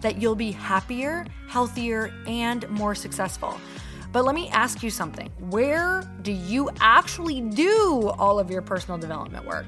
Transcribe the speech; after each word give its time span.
that 0.00 0.20
you'll 0.20 0.34
be 0.34 0.52
happier, 0.52 1.26
healthier, 1.48 2.12
and 2.26 2.68
more 2.70 2.94
successful. 2.94 3.58
But 4.12 4.24
let 4.24 4.34
me 4.34 4.48
ask 4.48 4.82
you 4.82 4.90
something. 4.90 5.30
Where 5.50 6.02
do 6.22 6.32
you 6.32 6.70
actually 6.80 7.40
do 7.40 8.12
all 8.18 8.38
of 8.38 8.50
your 8.50 8.62
personal 8.62 8.98
development 8.98 9.46
work? 9.46 9.66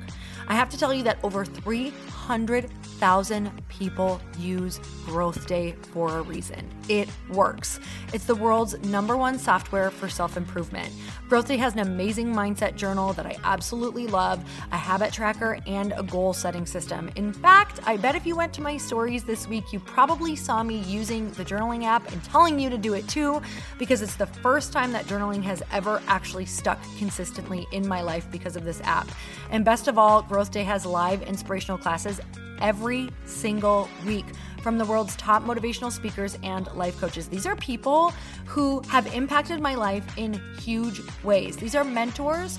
I 0.48 0.54
have 0.54 0.70
to 0.70 0.78
tell 0.78 0.92
you 0.92 1.04
that 1.04 1.18
over 1.22 1.44
300,000 1.44 3.68
people 3.68 4.20
use 4.38 4.80
Growth 5.06 5.46
Day 5.46 5.76
for 5.92 6.18
a 6.18 6.22
reason. 6.22 6.68
It 6.88 7.08
works. 7.30 7.78
It's 8.12 8.24
the 8.24 8.34
world's 8.34 8.78
number 8.80 9.16
one 9.16 9.38
software 9.38 9.90
for 9.90 10.08
self 10.08 10.36
improvement. 10.36 10.92
Growth 11.28 11.48
Day 11.48 11.56
has 11.56 11.74
an 11.74 11.80
amazing 11.80 12.34
mindset 12.34 12.76
journal 12.76 13.12
that 13.14 13.24
I 13.24 13.36
absolutely 13.44 14.06
love, 14.06 14.44
a 14.72 14.76
habit 14.76 15.12
tracker, 15.12 15.58
and 15.66 15.94
a 15.96 16.02
goal 16.02 16.32
setting 16.32 16.66
system. 16.66 17.10
In 17.16 17.32
fact, 17.32 17.80
I 17.84 17.96
bet 17.96 18.14
if 18.14 18.26
you 18.26 18.36
went 18.36 18.52
to 18.54 18.62
my 18.62 18.76
stories 18.76 19.24
this 19.24 19.48
week, 19.48 19.72
you 19.72 19.80
probably 19.80 20.36
saw 20.36 20.62
me 20.62 20.78
using 20.80 21.30
the 21.32 21.44
journaling 21.44 21.84
app 21.84 22.10
and 22.12 22.22
telling 22.24 22.58
you 22.58 22.68
to 22.68 22.78
do 22.78 22.94
it 22.94 23.08
too, 23.08 23.40
because 23.78 24.02
it's 24.02 24.16
the 24.16 24.26
first 24.36 24.72
time 24.72 24.92
that 24.92 25.06
journaling 25.06 25.42
has 25.42 25.62
ever 25.72 26.02
actually 26.06 26.46
stuck 26.46 26.78
consistently 26.98 27.66
in 27.72 27.86
my 27.86 28.02
life 28.02 28.26
because 28.30 28.56
of 28.56 28.64
this 28.64 28.80
app. 28.82 29.08
And 29.50 29.64
best 29.64 29.88
of 29.88 29.98
all, 29.98 30.22
Growth 30.22 30.50
Day 30.50 30.62
has 30.64 30.86
live 30.86 31.22
inspirational 31.22 31.78
classes 31.78 32.20
every 32.60 33.10
single 33.26 33.88
week 34.06 34.24
from 34.62 34.78
the 34.78 34.84
world's 34.84 35.16
top 35.16 35.42
motivational 35.42 35.90
speakers 35.90 36.38
and 36.42 36.72
life 36.74 36.98
coaches. 37.00 37.28
These 37.28 37.46
are 37.46 37.56
people 37.56 38.14
who 38.46 38.80
have 38.82 39.12
impacted 39.12 39.60
my 39.60 39.74
life 39.74 40.04
in 40.16 40.40
huge 40.58 41.00
ways. 41.24 41.56
These 41.56 41.74
are 41.74 41.84
mentors 41.84 42.58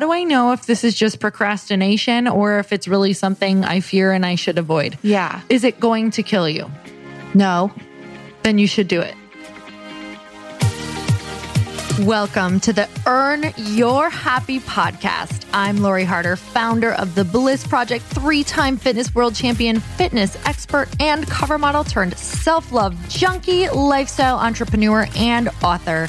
Do 0.00 0.12
I 0.12 0.24
know 0.24 0.52
if 0.52 0.64
this 0.64 0.82
is 0.82 0.94
just 0.94 1.20
procrastination 1.20 2.26
or 2.26 2.58
if 2.58 2.72
it's 2.72 2.88
really 2.88 3.12
something 3.12 3.64
I 3.66 3.80
fear 3.80 4.12
and 4.12 4.24
I 4.24 4.34
should 4.34 4.56
avoid? 4.56 4.98
Yeah. 5.02 5.42
Is 5.50 5.62
it 5.62 5.78
going 5.78 6.10
to 6.12 6.22
kill 6.22 6.48
you? 6.48 6.70
No. 7.34 7.70
Then 8.42 8.56
you 8.56 8.66
should 8.66 8.88
do 8.88 9.02
it. 9.02 9.14
Welcome 12.00 12.60
to 12.60 12.72
the 12.72 12.88
Earn 13.06 13.52
Your 13.58 14.08
Happy 14.08 14.58
podcast. 14.60 15.46
I'm 15.52 15.82
Lori 15.82 16.04
Harder, 16.04 16.36
founder 16.36 16.92
of 16.92 17.14
the 17.14 17.26
Bliss 17.26 17.66
Project, 17.66 18.02
three 18.06 18.42
time 18.42 18.78
fitness 18.78 19.14
world 19.14 19.34
champion, 19.34 19.80
fitness 19.80 20.38
expert, 20.46 20.88
and 20.98 21.26
cover 21.28 21.58
model 21.58 21.84
turned 21.84 22.16
self 22.16 22.72
love 22.72 22.96
junkie, 23.10 23.68
lifestyle 23.68 24.38
entrepreneur, 24.38 25.06
and 25.14 25.50
author. 25.62 26.08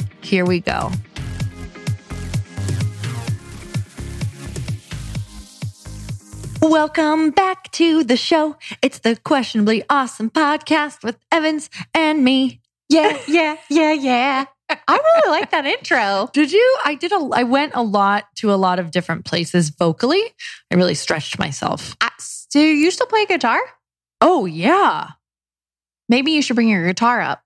Here 0.21 0.45
we 0.45 0.59
go. 0.59 0.91
Welcome 6.61 7.31
back 7.31 7.71
to 7.71 8.03
the 8.03 8.15
show. 8.15 8.55
It's 8.81 8.99
the 8.99 9.15
questionably 9.15 9.83
awesome 9.89 10.29
podcast 10.29 11.03
with 11.03 11.17
Evans 11.31 11.69
and 11.93 12.23
me. 12.23 12.61
Yeah, 12.87 13.17
yeah, 13.27 13.57
yeah, 13.69 13.93
yeah. 13.93 14.45
I 14.69 14.95
really 14.97 15.29
like 15.31 15.51
that 15.51 15.65
intro. 15.65 16.29
Did 16.33 16.51
you? 16.51 16.79
I 16.85 16.95
did 16.95 17.11
a 17.11 17.29
I 17.33 17.43
went 17.43 17.73
a 17.75 17.81
lot 17.81 18.25
to 18.37 18.53
a 18.53 18.55
lot 18.55 18.79
of 18.79 18.91
different 18.91 19.25
places 19.25 19.69
vocally. 19.69 20.23
I 20.71 20.75
really 20.75 20.95
stretched 20.95 21.39
myself. 21.39 21.95
I, 21.99 22.09
do 22.51 22.59
you 22.59 22.91
still 22.91 23.07
play 23.07 23.25
guitar? 23.25 23.59
Oh, 24.19 24.45
yeah. 24.45 25.11
Maybe 26.09 26.31
you 26.31 26.41
should 26.41 26.55
bring 26.55 26.69
your 26.69 26.85
guitar 26.85 27.21
up. 27.21 27.41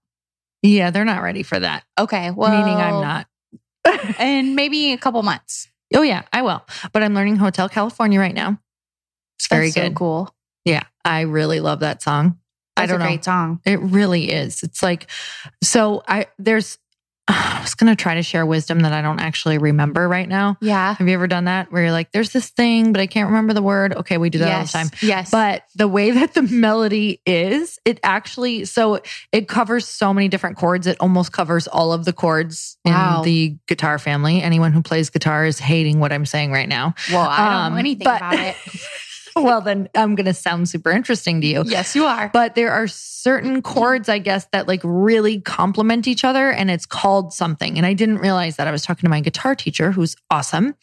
Yeah, 0.66 0.92
they're 0.92 1.06
not 1.06 1.22
ready 1.22 1.44
for 1.44 1.60
that. 1.60 1.84
Okay, 2.00 2.32
well, 2.32 2.52
Meaning 2.52 2.82
I'm 2.82 3.02
not. 3.02 3.28
and 4.20 4.56
maybe 4.56 4.94
a 4.94 4.98
couple 4.98 5.22
months. 5.24 5.70
Oh 5.94 6.02
yeah, 6.02 6.24
I 6.34 6.42
will. 6.42 6.66
But 6.92 7.04
I'm 7.04 7.14
learning 7.14 7.36
Hotel 7.38 7.70
California 7.70 8.20
right 8.20 8.34
now. 8.34 8.60
It's 9.38 9.48
very 9.48 9.68
That's 9.68 9.76
so 9.76 9.82
good. 9.84 9.96
cool. 9.96 10.36
Yeah, 10.64 10.84
I 11.04 11.22
really 11.22 11.60
love 11.60 11.82
that 11.82 12.02
song. 12.02 12.40
I 12.78 12.88
don't 12.88 12.96
a 12.96 13.00
know. 13.00 13.06
great 13.06 13.24
song. 13.24 13.62
It 13.66 13.80
really 13.80 14.32
is. 14.32 14.64
It's 14.64 14.82
like 14.84 15.10
so 15.64 16.04
I 16.08 16.28
there's 16.38 16.78
I 17.28 17.60
was 17.62 17.74
going 17.74 17.96
to 17.96 18.00
try 18.00 18.16
to 18.16 18.22
share 18.24 18.46
wisdom 18.46 18.82
that 18.82 18.94
I 18.94 19.02
don't 19.02 19.20
actually 19.20 19.58
remember 19.58 20.08
right 20.08 20.30
now. 20.30 20.58
Yeah. 20.62 20.94
Have 20.94 21.08
you 21.08 21.14
ever 21.16 21.26
done 21.26 21.46
that 21.46 21.72
where 21.72 21.84
you're 21.84 21.92
like 21.92 22.12
there's 22.12 22.30
this 22.32 22.50
thing 22.50 22.92
but 22.92 23.02
I 23.02 23.08
can't 23.08 23.28
remember 23.30 23.54
the 23.54 23.64
word? 23.64 23.96
Okay, 23.96 24.18
we 24.20 24.30
do 24.30 24.38
that 24.40 24.48
yes. 24.48 24.76
all 24.76 24.84
the 24.84 24.90
time. 24.90 25.00
Yes. 25.02 25.32
But 25.32 25.64
the 25.76 25.88
way 25.88 26.12
that 26.12 26.36
the 26.36 26.44
melody 26.44 27.22
is, 27.26 27.80
it 27.84 28.00
actually 28.04 28.66
so 28.66 29.02
it 29.32 29.48
covers 29.48 29.88
so 29.88 30.14
many 30.14 30.28
different 30.28 30.58
chords. 30.58 30.86
It 30.86 30.98
almost 31.00 31.32
covers 31.32 31.68
all 31.68 31.94
of 31.94 32.06
the 32.06 32.14
chords 32.14 32.78
Wow. 32.86 33.18
in 33.20 33.24
the 33.26 33.58
guitar 33.68 33.98
family. 33.98 34.44
Anyone 34.44 34.72
who 34.72 34.84
plays 34.84 35.10
guitar 35.10 35.46
is 35.46 35.58
hating 35.58 36.00
what 36.00 36.14
I'm 36.14 36.28
saying 36.28 36.52
right 36.52 36.70
now. 36.70 36.94
well, 37.12 37.28
I 37.28 37.38
don't 37.46 37.54
um, 37.54 37.74
know 37.74 37.80
anything 37.80 38.06
but- 38.06 38.18
about 38.18 38.36
it. 38.36 38.56
well, 39.44 39.60
then 39.60 39.90
I'm 39.96 40.16
going 40.16 40.26
to 40.26 40.34
sound 40.34 40.70
super 40.70 40.92
interesting 40.92 41.42
to 41.42 41.48
you. 41.48 41.64
Yes, 41.66 41.96
you 41.96 42.06
are. 42.06 42.30
But 42.32 42.56
there 42.56 42.72
are 42.72 42.88
certain 42.88 43.62
chords, 43.62 44.08
I 44.08 44.20
guess, 44.20 44.46
that 44.54 44.68
like 44.68 44.80
really 44.84 45.42
complement 45.42 46.08
each 46.08 46.24
other 46.24 46.52
and 46.52 46.72
it's 46.72 46.86
called 46.86 47.34
something. 47.34 47.76
And 47.76 47.86
I 47.86 47.94
didn't 47.94 48.20
realize 48.20 48.56
that. 48.56 48.68
I 48.68 48.72
was 48.72 48.84
talking 48.84 49.02
to 49.02 49.10
my 49.10 49.20
guitar 49.20 49.54
teacher, 49.54 49.92
who's 49.92 50.16
awesome. 50.32 50.76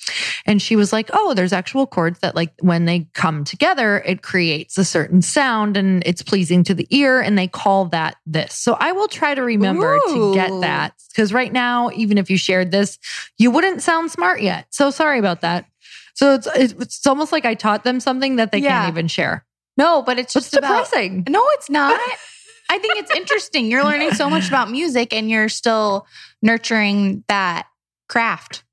And 0.45 0.61
she 0.61 0.77
was 0.77 0.93
like, 0.93 1.09
oh, 1.15 1.33
there's 1.33 1.55
actual 1.55 1.87
chords 1.87 2.19
that 2.19 2.35
like 2.35 2.53
when 2.61 2.85
they 2.85 3.09
come 3.15 3.45
together, 3.45 4.03
it 4.05 4.23
creates 4.23 4.77
a 4.77 4.85
certain 4.85 5.23
sound 5.23 5.79
and 5.79 6.03
it's 6.05 6.23
pleasing 6.23 6.63
to 6.65 6.75
the 6.75 6.87
ear. 6.91 7.21
And 7.21 7.39
they 7.39 7.49
call 7.49 7.87
that 7.87 8.17
this. 8.27 8.55
So 8.55 8.77
I 8.79 8.93
will 8.93 9.09
try 9.09 9.35
to 9.35 9.43
remember 9.43 9.99
to 10.09 10.35
get 10.35 10.51
that. 10.61 10.95
Because 11.11 11.33
right 11.33 11.53
now, 11.53 11.91
even 11.95 12.19
if 12.19 12.29
you 12.29 12.37
shared 12.37 12.71
this, 12.71 12.99
you 13.39 13.51
wouldn't 13.51 13.83
sound 13.83 14.11
smart 14.11 14.43
yet. 14.43 14.67
So 14.71 14.91
sorry 14.91 15.19
about 15.19 15.41
that. 15.43 15.67
So 16.15 16.35
it's, 16.35 16.47
it's, 16.55 16.73
it's 16.75 17.07
almost 17.07 17.33
like 17.33 17.45
I 17.45 17.55
taught 17.55 17.85
them 17.85 18.01
something 18.01 18.37
that 18.37 18.53
they 18.53 18.59
Yeah. 18.59 18.83
can't 18.83 18.93
even 18.93 19.09
share. 19.09 19.45
no, 19.77 20.03
but 20.03 20.19
it's 20.19 20.35
It's 20.37 20.47
just 20.51 20.57
about 20.57 20.85
depressing. 20.85 21.25
No, 21.29 21.45
it's 21.53 21.71
not. 21.71 21.99
I 22.71 22.79
think 22.79 22.97
it's 22.99 23.11
interesting. 23.15 23.71
You're 23.71 23.85
learning 23.85 24.13
so 24.13 24.31
much 24.31 24.49
about 24.49 24.71
music 24.71 25.13
and 25.13 25.29
you're 25.29 25.49
still 25.51 26.07
nurturing 26.41 27.23
that 27.29 27.67
craft. 28.09 28.65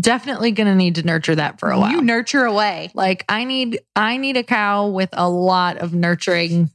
Definitely 0.00 0.52
going 0.52 0.66
to 0.68 0.74
need 0.74 0.94
to 0.96 1.02
nurture 1.02 1.34
that 1.34 1.58
for 1.60 1.70
a 1.70 1.78
while. 1.78 1.90
You 1.92 2.02
nurture 2.02 2.44
away. 2.44 2.90
like 2.94 3.24
I 3.28 3.44
need 3.44 3.80
I 3.96 4.16
need 4.16 4.36
a 4.36 4.42
cow 4.42 4.88
with 4.88 5.10
a 5.12 5.28
lot 5.28 5.78
of 5.78 5.92
nurturing 5.94 6.70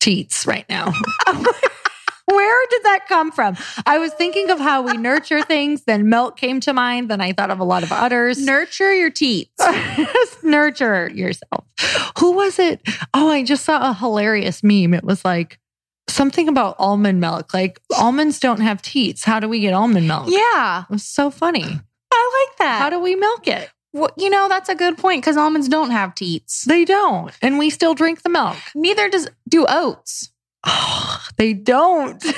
teats 0.00 0.46
right 0.46 0.66
now. 0.68 0.92
Where 2.26 2.66
did 2.70 2.82
that 2.84 3.06
come 3.08 3.32
from? 3.32 3.56
I 3.86 3.98
was 3.98 4.12
thinking 4.14 4.50
of 4.50 4.58
how 4.60 4.82
we 4.82 4.96
nurture 4.96 5.42
things, 5.42 5.82
then 5.84 6.08
milk 6.08 6.36
came 6.36 6.60
to 6.60 6.72
mind, 6.72 7.10
then 7.10 7.20
I 7.20 7.32
thought 7.32 7.50
of 7.50 7.58
a 7.60 7.64
lot 7.64 7.82
of 7.82 7.92
udders. 7.92 8.38
Nurture 8.44 8.94
your 8.94 9.10
teats. 9.10 9.52
Nurture 10.42 11.10
yourself. 11.10 11.64
Who 12.18 12.32
was 12.32 12.58
it? 12.58 12.80
Oh, 13.14 13.28
I 13.30 13.44
just 13.44 13.64
saw 13.64 13.90
a 13.90 13.94
hilarious 13.94 14.62
meme. 14.62 14.94
It 14.94 15.04
was 15.04 15.24
like 15.24 15.58
something 16.08 16.48
about 16.48 16.76
almond 16.78 17.20
milk. 17.20 17.52
Like 17.54 17.80
almonds 17.98 18.38
don't 18.40 18.60
have 18.60 18.82
teats. 18.82 19.24
How 19.24 19.40
do 19.40 19.48
we 19.48 19.60
get 19.60 19.74
almond 19.74 20.08
milk? 20.08 20.26
Yeah, 20.28 20.82
It 20.82 20.90
was 20.92 21.04
so 21.04 21.30
funny. 21.30 21.64
I 21.64 22.46
like 22.48 22.58
that. 22.58 22.78
How 22.80 22.90
do 22.90 23.00
we 23.00 23.14
milk 23.16 23.46
it? 23.48 23.70
well, 23.94 24.10
you 24.16 24.30
know, 24.30 24.48
that's 24.48 24.68
a 24.70 24.74
good 24.74 24.96
point 24.96 25.22
because 25.22 25.36
almonds 25.36 25.68
don't 25.68 25.90
have 25.90 26.14
teats. 26.14 26.64
They 26.64 26.84
don't. 26.84 27.30
And 27.42 27.58
we 27.58 27.68
still 27.70 27.94
drink 27.94 28.22
the 28.22 28.30
milk. 28.30 28.56
Neither 28.74 29.08
does 29.10 29.28
do 29.48 29.66
oats. 29.68 30.31
Oh, 30.64 31.20
they 31.36 31.52
don't. 31.52 32.24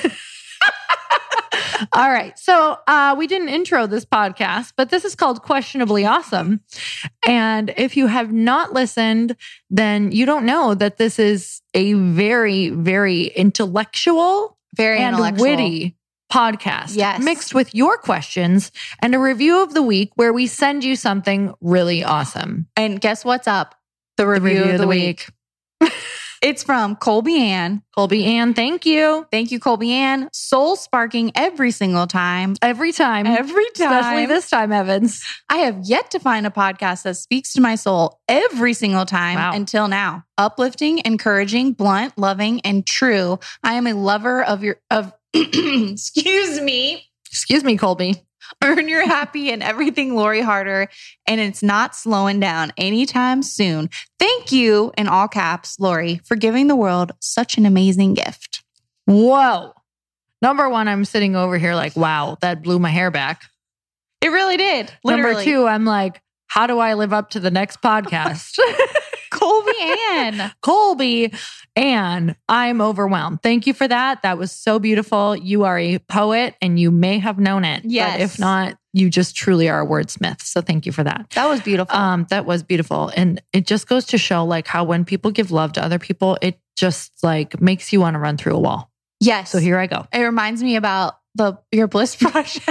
All 1.93 2.09
right. 2.09 2.37
So 2.37 2.77
uh, 2.87 3.15
we 3.17 3.27
didn't 3.27 3.49
intro 3.49 3.87
this 3.87 4.05
podcast, 4.05 4.73
but 4.75 4.89
this 4.89 5.05
is 5.05 5.15
called 5.15 5.41
Questionably 5.41 6.05
Awesome. 6.05 6.61
And 7.27 7.73
if 7.77 7.97
you 7.97 8.07
have 8.07 8.31
not 8.31 8.73
listened, 8.73 9.35
then 9.69 10.11
you 10.11 10.25
don't 10.25 10.45
know 10.45 10.73
that 10.73 10.97
this 10.97 11.19
is 11.19 11.61
a 11.73 11.93
very, 11.93 12.69
very 12.69 13.25
intellectual 13.25 14.57
Very 14.75 14.99
and 14.99 15.15
intellectual. 15.15 15.49
witty 15.49 15.97
podcast. 16.31 16.95
Yes. 16.95 17.21
Mixed 17.21 17.53
with 17.53 17.73
your 17.75 17.97
questions 17.97 18.71
and 19.01 19.13
a 19.13 19.19
review 19.19 19.61
of 19.61 19.73
the 19.73 19.83
week 19.83 20.11
where 20.15 20.33
we 20.33 20.47
send 20.47 20.83
you 20.83 20.95
something 20.95 21.53
really 21.61 22.03
awesome. 22.03 22.67
And 22.75 22.99
guess 22.99 23.23
what's 23.23 23.47
up? 23.47 23.75
The 24.17 24.27
review, 24.27 24.63
of 24.63 24.79
the, 24.79 24.87
week. 24.87 25.29
It's 26.45 26.61
from 26.61 26.95
Colby 26.95 27.37
Ann. 27.37 27.81
Colby 27.95 28.23
Ann, 28.23 28.53
thank 28.53 28.85
you. 28.85 29.25
Thank 29.31 29.49
you, 29.49 29.59
Colby 29.59 29.91
Ann. 29.93 30.29
Soul 30.31 30.75
sparking 30.75 31.31
every 31.33 31.71
single 31.71 32.05
time. 32.05 32.53
Every 32.61 32.91
time. 32.91 33.25
Every 33.25 33.65
time. 33.71 33.91
Especially 33.91 34.27
this 34.27 34.47
time, 34.51 34.71
Evans. 34.71 35.25
I 35.49 35.57
have 35.57 35.79
yet 35.81 36.11
to 36.11 36.19
find 36.19 36.45
a 36.45 36.51
podcast 36.51 37.01
that 37.01 37.15
speaks 37.15 37.53
to 37.53 37.61
my 37.61 37.73
soul 37.73 38.19
every 38.27 38.73
single 38.73 39.07
time 39.07 39.37
Wow. 39.37 39.53
until 39.55 39.87
now. 39.87 40.23
Uplifting, 40.37 41.01
encouraging, 41.03 41.73
blunt, 41.73 42.15
loving, 42.15 42.61
and 42.61 42.85
true. 42.85 43.39
I 43.63 43.73
am 43.73 43.87
a 43.87 43.93
lover 43.93 44.43
of 44.43 44.63
your 44.63 44.75
of 44.91 45.13
excuse 45.33 46.61
me. 46.61 47.07
Excuse 47.31 47.63
me, 47.63 47.75
Colby. 47.75 48.21
Earn 48.63 48.87
your 48.87 49.05
happy 49.05 49.51
and 49.51 49.61
everything 49.61 50.15
Lori 50.15 50.41
Harder, 50.41 50.87
and 51.27 51.39
it's 51.41 51.63
not 51.63 51.95
slowing 51.95 52.39
down 52.39 52.71
anytime 52.77 53.43
soon. 53.43 53.89
Thank 54.19 54.51
you, 54.51 54.91
in 54.97 55.07
all 55.07 55.27
caps, 55.27 55.79
Lori, 55.79 56.21
for 56.25 56.35
giving 56.35 56.67
the 56.67 56.75
world 56.75 57.11
such 57.19 57.57
an 57.57 57.65
amazing 57.65 58.13
gift. 58.13 58.63
Whoa. 59.05 59.73
Number 60.41 60.69
one, 60.69 60.87
I'm 60.87 61.05
sitting 61.05 61.35
over 61.35 61.57
here 61.57 61.75
like, 61.75 61.95
wow, 61.95 62.37
that 62.41 62.61
blew 62.61 62.79
my 62.79 62.89
hair 62.89 63.11
back. 63.11 63.43
It 64.21 64.29
really 64.29 64.57
did. 64.57 64.91
Literally. 65.03 65.33
Number 65.33 65.43
two, 65.43 65.67
I'm 65.67 65.85
like, 65.85 66.21
how 66.47 66.67
do 66.67 66.79
I 66.79 66.93
live 66.93 67.13
up 67.13 67.31
to 67.31 67.39
the 67.39 67.51
next 67.51 67.81
podcast? 67.83 68.57
Colby 69.45 69.71
Ann. 70.11 70.51
Colby, 70.61 71.33
Ann, 71.75 72.35
I'm 72.49 72.81
overwhelmed. 72.81 73.41
Thank 73.43 73.67
you 73.67 73.73
for 73.73 73.87
that. 73.87 74.23
That 74.23 74.37
was 74.37 74.51
so 74.51 74.79
beautiful. 74.79 75.35
You 75.35 75.63
are 75.65 75.77
a 75.77 75.99
poet 75.99 76.55
and 76.61 76.79
you 76.79 76.89
may 76.91 77.19
have 77.19 77.37
known 77.37 77.63
it. 77.65 77.83
Yes. 77.85 78.13
But 78.13 78.21
if 78.21 78.39
not, 78.39 78.77
you 78.93 79.09
just 79.09 79.35
truly 79.35 79.69
are 79.69 79.81
a 79.81 79.85
wordsmith. 79.85 80.41
So 80.41 80.61
thank 80.61 80.85
you 80.85 80.91
for 80.91 81.03
that. 81.03 81.29
That 81.35 81.47
was 81.47 81.61
beautiful. 81.61 81.95
Um, 81.95 82.25
that 82.29 82.45
was 82.45 82.63
beautiful. 82.63 83.11
And 83.15 83.41
it 83.53 83.67
just 83.67 83.87
goes 83.87 84.05
to 84.05 84.17
show 84.17 84.45
like 84.45 84.67
how 84.67 84.83
when 84.83 85.05
people 85.05 85.31
give 85.31 85.51
love 85.51 85.73
to 85.73 85.83
other 85.83 85.99
people, 85.99 86.37
it 86.41 86.59
just 86.75 87.11
like 87.23 87.61
makes 87.61 87.91
you 87.93 87.99
want 87.99 88.15
to 88.15 88.19
run 88.19 88.37
through 88.37 88.55
a 88.55 88.59
wall. 88.59 88.91
yes. 89.19 89.51
So 89.51 89.59
here 89.59 89.77
I 89.77 89.87
go. 89.87 90.07
it 90.11 90.21
reminds 90.21 90.63
me 90.63 90.75
about 90.75 91.19
the 91.35 91.57
your 91.71 91.87
Bliss 91.87 92.15
project. 92.19 92.61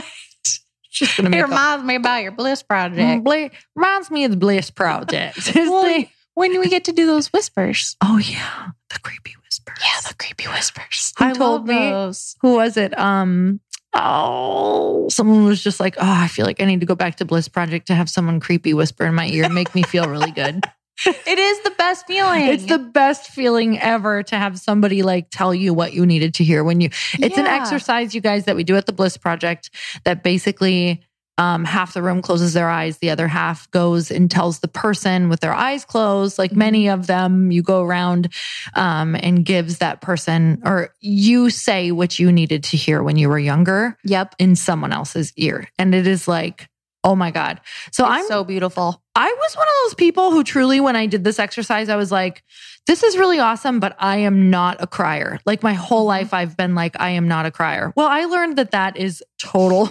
Just 0.90 1.16
gonna 1.16 1.36
it 1.36 1.42
reminds 1.42 1.84
me 1.84 1.96
about 1.96 2.22
your 2.22 2.32
Bliss 2.32 2.62
project. 2.62 3.24
Bla- 3.24 3.50
reminds 3.74 4.10
me 4.10 4.24
of 4.24 4.30
the 4.30 4.36
Bliss 4.36 4.70
Project. 4.70 5.52
Well, 5.56 6.04
when 6.34 6.58
we 6.60 6.68
get 6.68 6.84
to 6.84 6.92
do 6.92 7.06
those 7.06 7.32
whispers. 7.32 7.96
oh 8.02 8.18
yeah, 8.18 8.68
the 8.92 8.98
creepy 9.00 9.34
whispers. 9.44 9.78
Yeah, 9.80 10.08
the 10.08 10.14
creepy 10.14 10.48
whispers. 10.48 11.12
Who 11.18 11.24
I 11.24 11.32
told 11.32 11.66
me? 11.66 11.74
those. 11.90 12.36
Who 12.42 12.54
was 12.54 12.76
it? 12.76 12.96
Um. 12.98 13.60
Oh, 13.96 15.08
someone 15.08 15.44
was 15.44 15.62
just 15.62 15.78
like, 15.78 15.94
oh, 15.98 16.02
I 16.02 16.26
feel 16.26 16.46
like 16.46 16.60
I 16.60 16.64
need 16.64 16.80
to 16.80 16.86
go 16.86 16.96
back 16.96 17.14
to 17.16 17.24
Bliss 17.24 17.46
Project 17.46 17.86
to 17.86 17.94
have 17.94 18.10
someone 18.10 18.40
creepy 18.40 18.74
whisper 18.74 19.06
in 19.06 19.14
my 19.14 19.28
ear 19.28 19.44
and 19.44 19.54
make 19.54 19.72
me 19.72 19.84
feel 19.84 20.08
really 20.08 20.32
good. 20.32 20.64
It 21.06 21.38
is 21.38 21.62
the 21.62 21.70
best 21.70 22.06
feeling. 22.06 22.46
It's 22.46 22.66
the 22.66 22.78
best 22.78 23.28
feeling 23.28 23.78
ever 23.80 24.22
to 24.24 24.36
have 24.36 24.58
somebody 24.58 25.02
like 25.02 25.28
tell 25.30 25.54
you 25.54 25.74
what 25.74 25.92
you 25.92 26.06
needed 26.06 26.34
to 26.34 26.44
hear 26.44 26.62
when 26.62 26.80
you. 26.80 26.90
It's 27.14 27.36
an 27.36 27.46
exercise, 27.46 28.14
you 28.14 28.20
guys, 28.20 28.44
that 28.44 28.56
we 28.56 28.64
do 28.64 28.76
at 28.76 28.86
the 28.86 28.92
Bliss 28.92 29.16
Project 29.16 29.70
that 30.04 30.22
basically 30.22 31.02
um, 31.36 31.64
half 31.64 31.94
the 31.94 32.02
room 32.02 32.22
closes 32.22 32.52
their 32.52 32.68
eyes, 32.68 32.98
the 32.98 33.10
other 33.10 33.26
half 33.26 33.70
goes 33.72 34.10
and 34.10 34.30
tells 34.30 34.60
the 34.60 34.68
person 34.68 35.28
with 35.28 35.40
their 35.40 35.52
eyes 35.52 35.84
closed. 35.84 36.38
Like 36.38 36.52
many 36.52 36.88
of 36.88 37.06
them, 37.06 37.50
you 37.50 37.62
go 37.62 37.82
around 37.82 38.32
um, 38.74 39.16
and 39.16 39.44
gives 39.44 39.78
that 39.78 40.00
person, 40.00 40.62
or 40.64 40.94
you 41.00 41.50
say 41.50 41.90
what 41.90 42.18
you 42.18 42.30
needed 42.30 42.62
to 42.64 42.76
hear 42.76 43.02
when 43.02 43.16
you 43.16 43.28
were 43.28 43.38
younger 43.38 43.98
Yep. 44.04 44.36
in 44.38 44.54
someone 44.54 44.92
else's 44.92 45.32
ear. 45.36 45.68
And 45.78 45.94
it 45.94 46.06
is 46.06 46.28
like, 46.28 46.68
oh 47.02 47.16
my 47.16 47.30
God. 47.30 47.60
So 47.92 48.04
It's 48.04 48.12
I'm 48.12 48.26
so 48.26 48.44
beautiful. 48.44 49.02
I 49.16 49.26
was 49.26 49.56
one 49.56 49.66
of 49.66 49.74
those 49.84 49.94
people 49.94 50.30
who 50.30 50.44
truly, 50.44 50.80
when 50.80 50.96
I 50.96 51.06
did 51.06 51.24
this 51.24 51.38
exercise, 51.38 51.88
I 51.88 51.96
was 51.96 52.10
like, 52.10 52.42
this 52.86 53.02
is 53.02 53.16
really 53.16 53.38
awesome, 53.38 53.80
but 53.80 53.96
I 53.98 54.18
am 54.18 54.50
not 54.50 54.76
a 54.80 54.86
crier. 54.86 55.38
Like 55.46 55.62
my 55.62 55.74
whole 55.74 56.04
life, 56.04 56.32
I've 56.32 56.56
been 56.56 56.74
like, 56.74 56.98
I 57.00 57.10
am 57.10 57.28
not 57.28 57.46
a 57.46 57.50
crier. 57.50 57.92
Well, 57.96 58.08
I 58.08 58.24
learned 58.24 58.56
that 58.56 58.70
that 58.70 58.96
is 58.96 59.22
total 59.38 59.90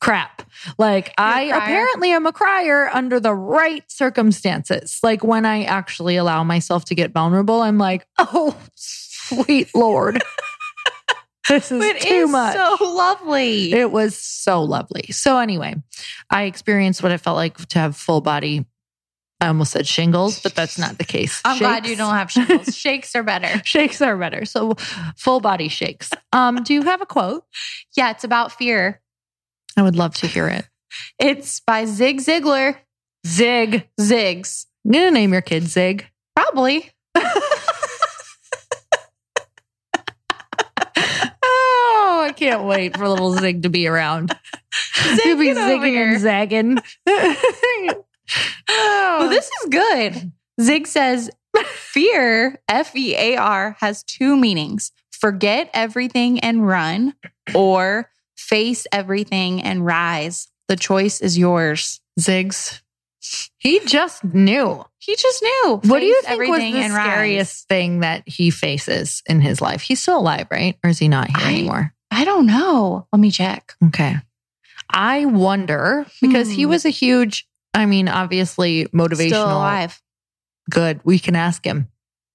crap. 0.00 0.42
Like 0.78 1.12
I 1.18 1.42
apparently 1.44 2.10
am 2.10 2.26
a 2.26 2.32
crier 2.32 2.88
under 2.92 3.20
the 3.20 3.34
right 3.34 3.84
circumstances. 3.90 4.98
Like 5.02 5.22
when 5.22 5.44
I 5.46 5.64
actually 5.64 6.16
allow 6.16 6.42
myself 6.44 6.84
to 6.86 6.94
get 6.94 7.12
vulnerable, 7.12 7.60
I'm 7.62 7.78
like, 7.78 8.06
oh, 8.18 8.56
sweet 8.74 9.74
Lord. 9.74 10.22
this 11.48 11.70
is 11.72 11.82
It 11.82 12.00
too 12.00 12.14
is 12.14 12.30
much. 12.30 12.56
so 12.56 12.76
lovely. 12.84 13.72
It 13.72 13.90
was 13.90 14.16
so 14.16 14.62
lovely. 14.62 15.06
So 15.12 15.38
anyway, 15.38 15.74
I 16.30 16.44
experienced 16.44 17.02
what 17.02 17.12
it 17.12 17.18
felt 17.18 17.36
like 17.36 17.56
to 17.68 17.78
have 17.78 17.96
full 17.96 18.20
body. 18.20 18.66
I 19.42 19.46
almost 19.48 19.72
said 19.72 19.86
shingles, 19.86 20.38
but 20.42 20.54
that's 20.54 20.76
not 20.78 20.98
the 20.98 21.04
case. 21.04 21.40
I'm 21.46 21.58
glad 21.58 21.86
you 21.86 21.96
don't 21.96 22.14
have 22.14 22.30
shingles. 22.30 22.76
Shakes 22.76 23.16
are 23.16 23.22
better. 23.22 23.62
Shakes 23.64 24.02
are 24.02 24.14
better. 24.18 24.44
So 24.44 24.74
full 25.16 25.40
body 25.40 25.68
shakes. 25.68 26.10
Um, 26.34 26.62
do 26.62 26.74
you 26.74 26.82
have 26.82 27.00
a 27.00 27.06
quote? 27.06 27.44
Yeah, 27.96 28.10
it's 28.10 28.22
about 28.22 28.52
fear. 28.52 29.00
I 29.76 29.82
would 29.82 29.96
love 29.96 30.14
to 30.16 30.26
hear 30.26 30.48
it. 30.48 30.66
It's 31.18 31.60
by 31.60 31.84
Zig 31.84 32.20
Ziglar. 32.20 32.76
Zig. 33.26 33.88
Zigs. 34.00 34.66
I'm 34.84 34.92
gonna 34.92 35.10
name 35.10 35.32
your 35.32 35.42
kid 35.42 35.64
Zig. 35.64 36.06
Probably. 36.34 36.90
Oh, 41.42 42.24
I 42.28 42.32
can't 42.32 42.64
wait 42.64 42.96
for 42.96 43.08
little 43.08 43.32
Zig 43.32 43.62
to 43.62 43.70
be 43.70 43.86
around. 43.86 44.36
He'll 45.22 45.38
be 45.38 45.48
zigging 45.50 45.96
and 45.96 46.20
zagging. 46.20 46.78
oh, 47.06 48.04
Well, 48.68 49.28
this 49.28 49.46
is 49.46 49.68
good. 49.70 50.32
Zig 50.60 50.86
says 50.86 51.30
fear, 51.64 52.60
F 52.68 52.94
E 52.94 53.14
A 53.16 53.36
R, 53.36 53.76
has 53.80 54.02
two 54.02 54.36
meanings 54.36 54.92
forget 55.20 55.70
everything 55.74 56.40
and 56.40 56.66
run, 56.66 57.14
or 57.54 58.08
face 58.40 58.86
everything 58.92 59.62
and 59.62 59.84
rise. 59.84 60.48
The 60.68 60.76
choice 60.76 61.20
is 61.20 61.36
yours. 61.38 62.00
Zigs. 62.18 62.80
He 63.58 63.80
just 63.86 64.24
knew. 64.24 64.84
He 64.98 65.14
just 65.16 65.42
knew. 65.42 65.80
What 65.84 66.00
do 66.00 66.06
you 66.06 66.22
think 66.22 66.40
was 66.48 66.58
the 66.60 66.64
and 66.80 66.94
rise. 66.94 67.06
scariest 67.12 67.68
thing 67.68 68.00
that 68.00 68.22
he 68.26 68.50
faces 68.50 69.22
in 69.28 69.40
his 69.40 69.60
life? 69.60 69.82
He's 69.82 70.00
still 70.00 70.18
alive, 70.18 70.46
right? 70.50 70.78
Or 70.82 70.90
is 70.90 70.98
he 70.98 71.08
not 71.08 71.28
here 71.28 71.46
I- 71.46 71.52
anymore? 71.54 71.92
I 72.10 72.24
don't 72.24 72.46
know. 72.46 73.06
Let 73.12 73.20
me 73.20 73.30
check. 73.30 73.74
Okay. 73.86 74.16
I 74.92 75.26
wonder 75.26 76.06
because 76.20 76.50
he 76.50 76.64
Hmm. 76.64 76.70
was 76.70 76.84
a 76.84 76.90
huge, 76.90 77.46
I 77.74 77.86
mean, 77.86 78.08
obviously 78.08 78.86
motivational. 78.86 79.28
Still 79.28 79.44
alive. 79.52 80.02
Good. 80.68 81.00
We 81.04 81.18
can 81.18 81.36
ask 81.36 81.64
him. 81.64 81.88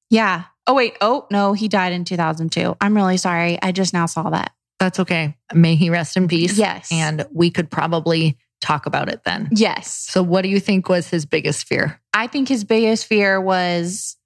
Yeah. 0.10 0.44
Oh 0.68 0.74
wait. 0.74 0.96
Oh 1.02 1.28
no, 1.30 1.54
he 1.54 1.68
died 1.68 1.94
in 1.94 2.06
2002. 2.06 2.78
I'm 2.80 2.96
really 2.96 3.18
sorry. 3.18 3.60
I 3.62 3.72
just 3.72 3.94
now 3.94 4.06
saw 4.06 4.30
that. 4.30 4.52
That's 4.80 5.00
okay. 5.00 5.36
May 5.54 5.76
he 5.76 5.90
rest 5.90 6.18
in 6.18 6.28
peace. 6.28 6.58
Yes. 6.58 6.90
And 6.92 7.26
we 7.34 7.50
could 7.50 7.70
probably 7.72 8.38
talk 8.62 8.86
about 8.86 9.10
it 9.10 9.22
then. 9.26 9.50
Yes. 9.52 9.92
So, 10.10 10.22
what 10.24 10.42
do 10.42 10.50
you 10.50 10.60
think 10.60 10.90
was 10.90 11.10
his 11.10 11.26
biggest 11.26 11.68
fear? 11.68 12.02
I 12.14 12.28
think 12.28 12.48
his 12.50 12.64
biggest 12.64 13.06
fear 13.06 13.40
was 13.40 14.18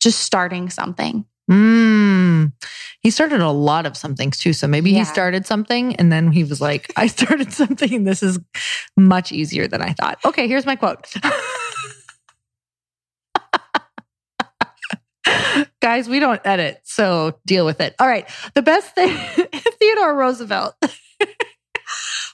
just 0.00 0.20
starting 0.20 0.68
something. 0.70 1.24
Mm. 1.50 2.52
He 3.00 3.10
started 3.10 3.40
a 3.40 3.50
lot 3.50 3.86
of 3.86 3.96
some 3.96 4.16
things 4.16 4.38
too. 4.38 4.52
So 4.52 4.66
maybe 4.66 4.90
Yeah. 4.90 4.98
he 5.00 5.04
started 5.04 5.46
something 5.46 5.94
and 5.96 6.10
then 6.10 6.32
he 6.32 6.42
was 6.42 6.60
like, 6.60 6.92
I 6.96 7.06
started 7.06 7.52
something 7.60 8.02
this 8.04 8.22
is 8.22 8.38
much 8.96 9.30
easier 9.32 9.68
than 9.68 9.80
I 9.80 9.92
thought. 9.92 10.18
Okay, 10.24 10.48
here's 10.48 10.66
my 10.66 10.74
quote. 10.76 11.06
Guys, 15.80 16.08
we 16.08 16.20
don't 16.20 16.40
edit, 16.44 16.80
so 16.84 17.38
deal 17.46 17.64
with 17.64 17.80
it. 17.80 17.94
All 17.98 18.08
right. 18.08 18.28
The 18.54 18.62
best 18.62 18.94
thing, 18.94 19.16
Theodore 19.78 20.14
Roosevelt. 20.14 20.74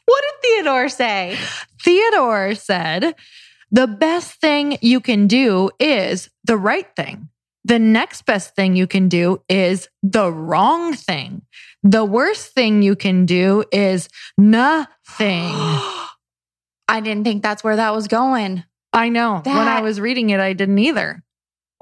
What 0.05 0.23
did 0.23 0.43
Theodore 0.43 0.89
say? 0.89 1.39
Theodore 1.83 2.55
said, 2.55 3.15
the 3.71 3.87
best 3.87 4.41
thing 4.41 4.79
you 4.83 5.01
can 5.01 5.27
do 5.27 5.71
is 5.79 6.29
the 6.45 6.57
right 6.57 6.89
thing. 6.97 7.29
The 7.65 7.79
next 7.79 8.27
best 8.27 8.57
thing 8.57 8.75
you 8.75 8.87
can 8.87 9.09
do 9.09 9.43
is 9.49 9.89
the 10.03 10.31
wrong 10.33 10.95
thing. 10.95 11.43
The 11.83 12.05
worst 12.05 12.53
thing 12.53 12.83
you 12.83 12.97
can 12.97 13.25
do 13.25 13.65
is 13.71 14.09
nothing. 14.37 14.89
I 16.89 17.01
didn't 17.01 17.25
think 17.25 17.43
that's 17.43 17.63
where 17.63 17.77
that 17.77 17.95
was 17.95 18.09
going. 18.09 18.65
I 18.93 19.09
know. 19.09 19.41
when 19.45 19.57
I 19.57 19.81
was 19.81 20.01
reading 20.01 20.31
it, 20.31 20.41
I 20.41 20.53
didn't 20.53 20.79
either. 20.79 21.23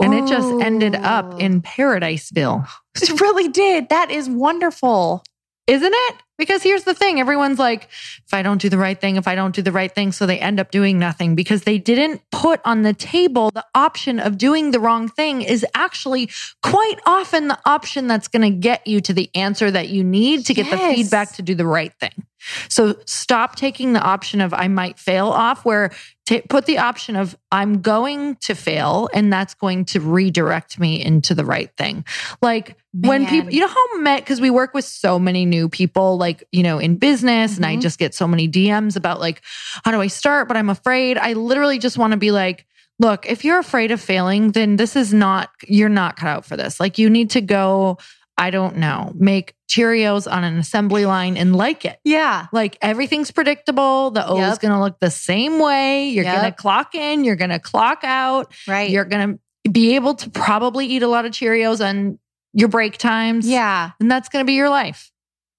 And 0.03 0.15
it 0.15 0.27
just 0.27 0.49
ended 0.63 0.95
up 0.97 1.35
oh. 1.35 1.39
in 1.39 1.63
Paradiseville. 1.63 2.69
It 3.03 3.21
really 3.21 3.49
did. 3.49 3.89
That 3.89 4.11
is 4.11 4.29
wonderful. 4.29 5.23
Isn't 5.69 5.93
it? 5.95 6.15
Because 6.37 6.65
here's 6.65 6.83
the 6.83 6.95
thing 6.95 7.21
everyone's 7.21 7.59
like, 7.59 7.85
if 8.27 8.33
I 8.35 8.43
don't 8.43 8.61
do 8.61 8.69
the 8.69 8.77
right 8.77 9.01
thing, 9.01 9.15
if 9.15 9.29
I 9.29 9.37
don't 9.37 9.55
do 9.55 9.63
the 9.63 9.71
right 9.71 9.95
thing. 9.95 10.11
So 10.11 10.27
they 10.27 10.41
end 10.41 10.59
up 10.59 10.73
doing 10.73 10.99
nothing 10.99 11.37
because 11.37 11.63
they 11.63 11.79
didn't 11.79 12.23
put 12.33 12.61
on 12.65 12.83
the 12.83 12.93
table 12.93 13.51
the 13.55 13.65
option 13.75 14.19
of 14.19 14.37
doing 14.37 14.73
the 14.73 14.81
wrong 14.81 15.09
thing 15.09 15.43
is 15.43 15.65
actually 15.75 16.31
quite 16.65 16.97
often 17.07 17.47
the 17.47 17.59
option 17.65 18.09
that's 18.09 18.27
going 18.27 18.43
to 18.43 18.59
get 18.59 18.85
you 18.87 19.01
to 19.03 19.13
the 19.13 19.31
answer 19.37 19.71
that 19.71 19.91
you 19.91 20.03
need 20.03 20.45
to 20.47 20.55
get 20.55 20.69
the 20.71 20.79
feedback 20.79 21.33
to 21.35 21.43
do 21.43 21.55
the 21.55 21.67
right 21.67 21.93
thing. 22.01 22.27
So 22.69 22.97
stop 23.07 23.57
taking 23.57 23.93
the 23.93 24.01
option 24.01 24.41
of 24.41 24.55
I 24.55 24.69
might 24.69 24.99
fail 24.99 25.29
off 25.29 25.65
where 25.65 25.91
ta 26.27 26.41
put 26.49 26.67
the 26.67 26.79
option 26.79 27.17
of 27.17 27.37
I'm 27.53 27.81
going 27.83 28.37
to 28.37 28.55
fail 28.55 29.09
and 29.13 29.33
that's 29.33 29.55
going 29.55 29.85
to 29.87 30.01
redirect 30.01 30.79
me 30.79 31.05
into 31.05 31.35
the 31.35 31.45
right 31.45 31.71
thing. 31.77 32.05
Like 32.41 32.77
when 32.93 33.27
people, 33.27 33.53
you 33.53 33.61
know 33.61 33.69
how 33.69 33.99
met, 34.01 34.21
because 34.21 34.41
we 34.41 34.51
work 34.51 34.75
with 34.75 34.85
so 34.85 35.19
many 35.19 35.45
new 35.45 35.69
people, 35.69 36.17
like, 36.17 36.45
you 36.53 36.63
know, 36.63 36.79
in 36.79 36.97
business, 36.97 37.57
and 37.57 37.65
I 37.67 37.77
Mhm. 37.77 37.83
just 37.83 37.99
get 37.99 38.15
so 38.15 38.27
many 38.27 38.49
DMs 38.49 38.97
about 38.97 39.21
like, 39.21 39.43
how 39.85 39.91
do 39.91 40.01
I 40.01 40.07
start? 40.09 40.49
But 40.49 40.57
I'm 40.57 40.71
afraid. 40.71 41.19
I 41.19 41.35
literally 41.35 41.79
just 41.79 41.99
want 41.99 42.13
to 42.13 42.17
be 42.17 42.31
like, 42.31 42.67
look, 42.99 43.27
if 43.27 43.45
you're 43.45 43.59
afraid 43.59 43.91
of 43.91 44.01
failing, 44.01 44.53
then 44.53 44.77
this 44.77 44.97
is 44.97 45.15
not, 45.15 45.51
you're 45.67 45.89
not 45.89 46.17
cut 46.17 46.29
out 46.29 46.45
for 46.45 46.57
this. 46.57 46.81
Like, 46.81 46.99
you 46.99 47.09
need 47.09 47.31
to 47.31 47.41
go, 47.41 47.99
I 48.41 48.51
don't 48.51 48.77
know, 48.79 49.13
make 49.15 49.55
Cheerios 49.69 50.31
on 50.31 50.43
an 50.45 50.57
assembly 50.59 51.05
line 51.07 51.37
and 51.37 51.55
like 51.55 51.85
it. 51.85 52.01
Yeah. 52.05 52.47
Like 52.53 52.79
everything's 52.81 53.31
predictable. 53.31 54.11
The 54.11 54.27
O 54.27 54.41
is 54.41 54.59
going 54.59 54.73
to 54.73 54.81
look 54.81 54.99
the 54.99 55.11
same 55.11 55.59
way. 55.61 56.09
You're 56.09 56.25
Yep. 56.25 56.35
going 56.41 56.51
to 56.51 56.57
clock 56.57 56.95
in, 56.95 57.23
you're 57.25 57.37
going 57.37 57.51
to 57.51 57.59
clock 57.59 58.01
out. 58.03 58.53
Right. 58.67 58.91
You're 58.91 59.05
going 59.05 59.39
to 59.65 59.71
be 59.71 59.95
able 59.95 60.15
to 60.15 60.31
probably 60.31 60.87
eat 60.87 61.03
a 61.03 61.07
lot 61.09 61.27
of 61.27 61.33
Cheerios 61.33 61.87
on 61.87 62.19
your 62.55 62.69
break 62.69 62.97
times. 62.97 63.47
yeah. 63.47 63.91
And 64.01 64.11
that's 64.11 64.29
going 64.31 64.43
to 64.45 64.47
be 64.47 64.55
your 64.55 64.71
life. 64.71 65.13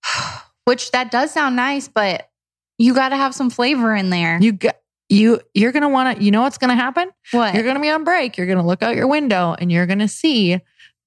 Which 0.65 0.91
that 0.91 1.11
does 1.11 1.31
sound 1.31 1.55
nice, 1.55 1.87
but 1.87 2.29
you 2.77 2.93
got 2.93 3.09
to 3.09 3.15
have 3.15 3.33
some 3.35 3.49
flavor 3.49 3.95
in 3.95 4.09
there. 4.09 4.39
You 4.41 4.53
got, 4.53 4.75
you, 5.09 5.39
you're 5.53 5.71
going 5.71 5.83
to 5.83 5.89
want 5.89 6.17
to, 6.17 6.23
you 6.23 6.31
know 6.31 6.41
what's 6.41 6.57
going 6.57 6.69
to 6.69 6.75
happen? 6.75 7.09
what? 7.31 7.53
You're 7.53 7.63
going 7.63 7.75
to 7.75 7.81
be 7.81 7.89
on 7.89 8.03
break. 8.03 8.37
You're 8.37 8.47
going 8.47 8.59
to 8.59 8.65
look 8.65 8.81
out 8.81 8.95
your 8.95 9.07
window 9.07 9.55
and 9.57 9.71
you're 9.71 9.85
going 9.85 9.99
to 9.99 10.07
see 10.07 10.59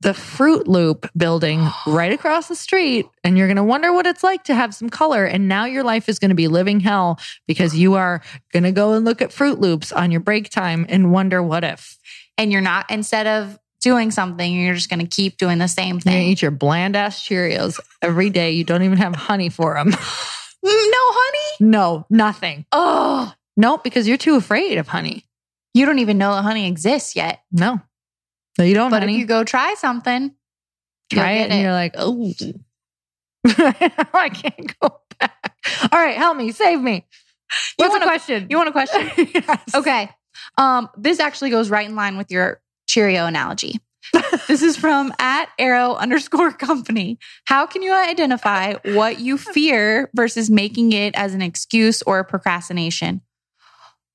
the 0.04 0.12
Froot 0.12 0.68
Loop 0.68 1.11
building 1.16 1.66
right 1.87 2.12
across 2.12 2.46
the 2.49 2.54
street. 2.54 3.06
And 3.25 3.37
you're 3.37 3.49
going 3.49 3.56
to 3.56 3.64
wonder 3.64 3.92
what 3.92 4.06
it's 4.06 4.23
like 4.23 4.44
to 4.44 4.54
have 4.54 4.75
some 4.75 4.88
color. 4.88 5.25
And 5.25 5.49
now 5.49 5.64
your 5.64 5.82
life 5.82 6.08
is 6.08 6.18
going 6.18 6.28
to 6.28 6.34
be 6.37 6.46
living 6.49 6.78
hell 6.80 7.18
because 7.49 7.76
you 7.76 7.94
are 7.94 8.23
going 8.52 8.62
to 8.62 8.70
go 8.73 8.92
and 8.92 9.04
look 9.04 9.20
at 9.20 9.30
Froot 9.30 9.58
Loops 9.58 9.90
on 9.92 10.11
your 10.12 10.20
break 10.20 10.49
time 10.50 10.87
and 10.88 11.11
wonder 11.11 11.42
what 11.42 11.64
if. 11.64 11.99
and 12.38 12.52
you're 12.52 12.61
not, 12.61 12.90
instead 12.90 13.26
of 13.26 13.58
doing 13.80 14.11
something, 14.11 14.52
you're 14.52 14.75
just 14.75 14.88
going 14.88 15.00
to 15.00 15.06
keep 15.06 15.37
doing 15.37 15.58
the 15.58 15.68
same 15.68 16.00
thing. 16.00 16.12
You're 16.12 16.14
going 16.14 16.20
to 16.23 16.25
thing. 16.26 16.32
eat 16.32 16.42
your 16.42 16.50
bland 16.52 16.96
ass 16.96 17.23
Cheerios 17.26 17.80
every 18.00 18.30
day. 18.30 18.52
You 18.52 18.64
don't 18.64 18.82
even 18.82 18.99
have 18.99 19.14
honey 19.16 19.49
for 19.49 19.75
them. 19.75 19.92
Mm, 20.64 20.90
no 20.90 20.99
honey? 20.99 21.70
no, 21.70 22.06
nothing. 22.08 22.64
Oh, 22.73 23.30
Nope, 23.54 23.84
because 23.84 24.08
you're 24.08 24.16
too 24.16 24.37
afraid 24.37 24.78
of 24.78 24.88
honey. 24.88 25.26
you 25.75 25.84
don't 25.84 25.99
even 25.99 26.16
know 26.16 26.34
that 26.34 26.40
honey 26.42 26.66
exists 26.66 27.14
yet. 27.14 27.40
No. 27.52 27.82
No, 28.58 28.64
you 28.64 28.75
don't, 28.75 28.90
know. 28.90 28.96
But 28.96 29.02
honey. 29.02 29.14
if 29.14 29.20
you 29.20 29.26
go 29.26 29.44
try 29.44 29.75
something, 29.75 30.34
try 31.12 31.32
it 31.32 31.50
and 31.50 31.62
you're 31.62 31.73
like, 31.73 31.94
oh, 31.96 32.32
I 33.46 34.30
can't 34.32 34.78
go 34.80 35.00
back. 35.18 35.54
All 35.92 35.99
right, 35.99 36.16
help 36.16 36.37
me, 36.37 36.52
save 36.52 36.80
me. 36.80 36.94
You 36.94 37.00
What's 37.76 37.94
the 37.94 37.99
wanna- 38.00 38.04
question? 38.06 38.46
you 38.50 38.56
want 38.56 38.68
a 38.68 38.73
question? 38.73 39.11
Yes. 39.34 39.75
Okay. 39.75 40.08
Um, 40.58 40.88
this 40.96 41.20
actually 41.20 41.50
goes 41.50 41.70
right 41.70 41.88
in 41.88 41.94
line 41.96 42.16
with 42.16 42.30
your 42.30 42.61
Cheerio 42.87 43.26
analogy. 43.26 43.75
this 44.49 44.62
is 44.62 44.76
from 44.76 45.12
at 45.18 45.49
arrow 45.58 45.94
underscore 45.94 46.52
company. 46.52 47.18
How 47.46 47.66
can 47.66 47.82
you 47.82 47.92
identify 47.92 48.75
what 48.84 49.18
you 49.20 49.37
fear 49.38 50.11
versus 50.14 50.50
making 50.50 50.92
it 50.92 51.14
as 51.16 51.34
an 51.34 51.42
excuse 51.42 52.02
or 52.02 52.23
procrastination? 52.25 53.20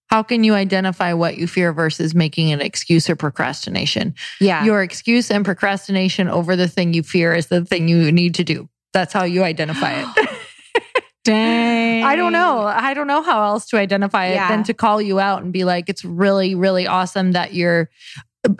How 0.10 0.24
can 0.24 0.44
you 0.44 0.56
identify 0.56 1.14
what 1.14 1.38
you 1.38 1.46
fear 1.48 1.72
versus 1.72 2.16
making 2.16 2.52
an 2.52 2.62
excuse 2.62 3.10
or 3.10 3.16
procrastination? 3.16 4.16
Yeah. 4.40 4.66
Your 4.66 4.82
excuse 4.82 5.30
and 5.30 5.46
procrastination 5.46 6.28
over 6.28 6.56
the 6.56 6.68
thing 6.68 6.94
you 6.94 7.04
fear 7.04 7.34
is 7.34 7.48
the 7.48 7.64
thing 7.64 7.88
you 7.88 8.12
need 8.12 8.36
to 8.36 8.44
do. 8.44 8.68
That's 8.92 9.14
how 9.14 9.24
you 9.24 9.44
identify 9.44 10.02
it. 10.02 10.30
Dang. 11.26 12.04
I 12.04 12.16
don't 12.16 12.32
know. 12.34 12.62
I 12.62 12.94
don't 12.96 13.06
know 13.06 13.22
how 13.22 13.44
else 13.44 13.68
to 13.68 13.78
identify 13.78 14.28
it 14.28 14.36
Yeah. 14.36 14.48
than 14.50 14.64
to 14.64 14.74
call 14.74 15.00
you 15.02 15.20
out 15.20 15.44
and 15.44 15.54
be 15.54 15.64
like, 15.64 15.90
it's 15.90 16.04
really, 16.04 16.56
really 16.56 16.88
awesome 16.88 17.34
that 17.34 17.54
you're. 17.54 17.90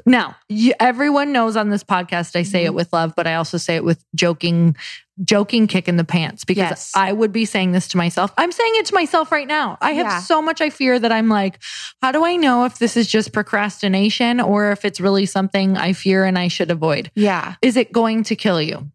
Now, 0.06 0.36
you, 0.50 0.74
everyone 0.80 1.32
knows 1.32 1.56
on 1.56 1.70
this 1.70 1.84
podcast, 1.86 2.36
I 2.36 2.44
say 2.44 2.66
it 2.66 2.72
Mhm. 2.72 2.76
with 2.76 2.92
love, 2.92 3.14
but 3.16 3.28
I 3.28 3.36
also 3.36 3.58
say 3.58 3.78
it 3.78 3.84
with 3.86 4.04
joking, 4.14 4.76
joking 5.24 5.68
kick 5.68 5.88
in 5.88 5.96
the 5.96 6.04
pants 6.04 6.44
because 6.44 6.58
Yes. 6.70 6.92
I 6.96 7.14
would 7.14 7.32
be 7.32 7.46
saying 7.46 7.72
this 7.72 7.88
to 7.90 7.98
myself. 7.98 8.34
I'm 8.38 8.52
saying 8.52 8.74
it 8.76 8.88
to 8.88 8.94
myself 8.94 9.32
right 9.32 9.48
now. 9.48 9.78
I 9.82 9.92
have 9.94 10.06
Yeah. 10.06 10.20
so 10.20 10.42
much 10.42 10.60
I 10.60 10.70
fear 10.70 11.00
that 11.00 11.14
I'm 11.14 11.30
like, 11.30 11.60
how 12.02 12.12
do 12.12 12.26
I 12.26 12.36
know 12.36 12.66
if 12.66 12.78
this 12.78 12.98
is 12.98 13.08
just 13.08 13.32
procrastination 13.32 14.42
or 14.42 14.72
if 14.74 14.84
it's 14.84 15.00
really 15.00 15.26
something 15.26 15.78
I 15.78 15.94
fear 15.94 16.26
and 16.26 16.38
I 16.38 16.50
should 16.50 16.72
avoid? 16.72 17.10
Yeah. 17.16 17.56
Is 17.62 17.78
it 17.78 17.94
going 17.94 18.24
to 18.24 18.36
kill 18.36 18.62
you? 18.62 18.92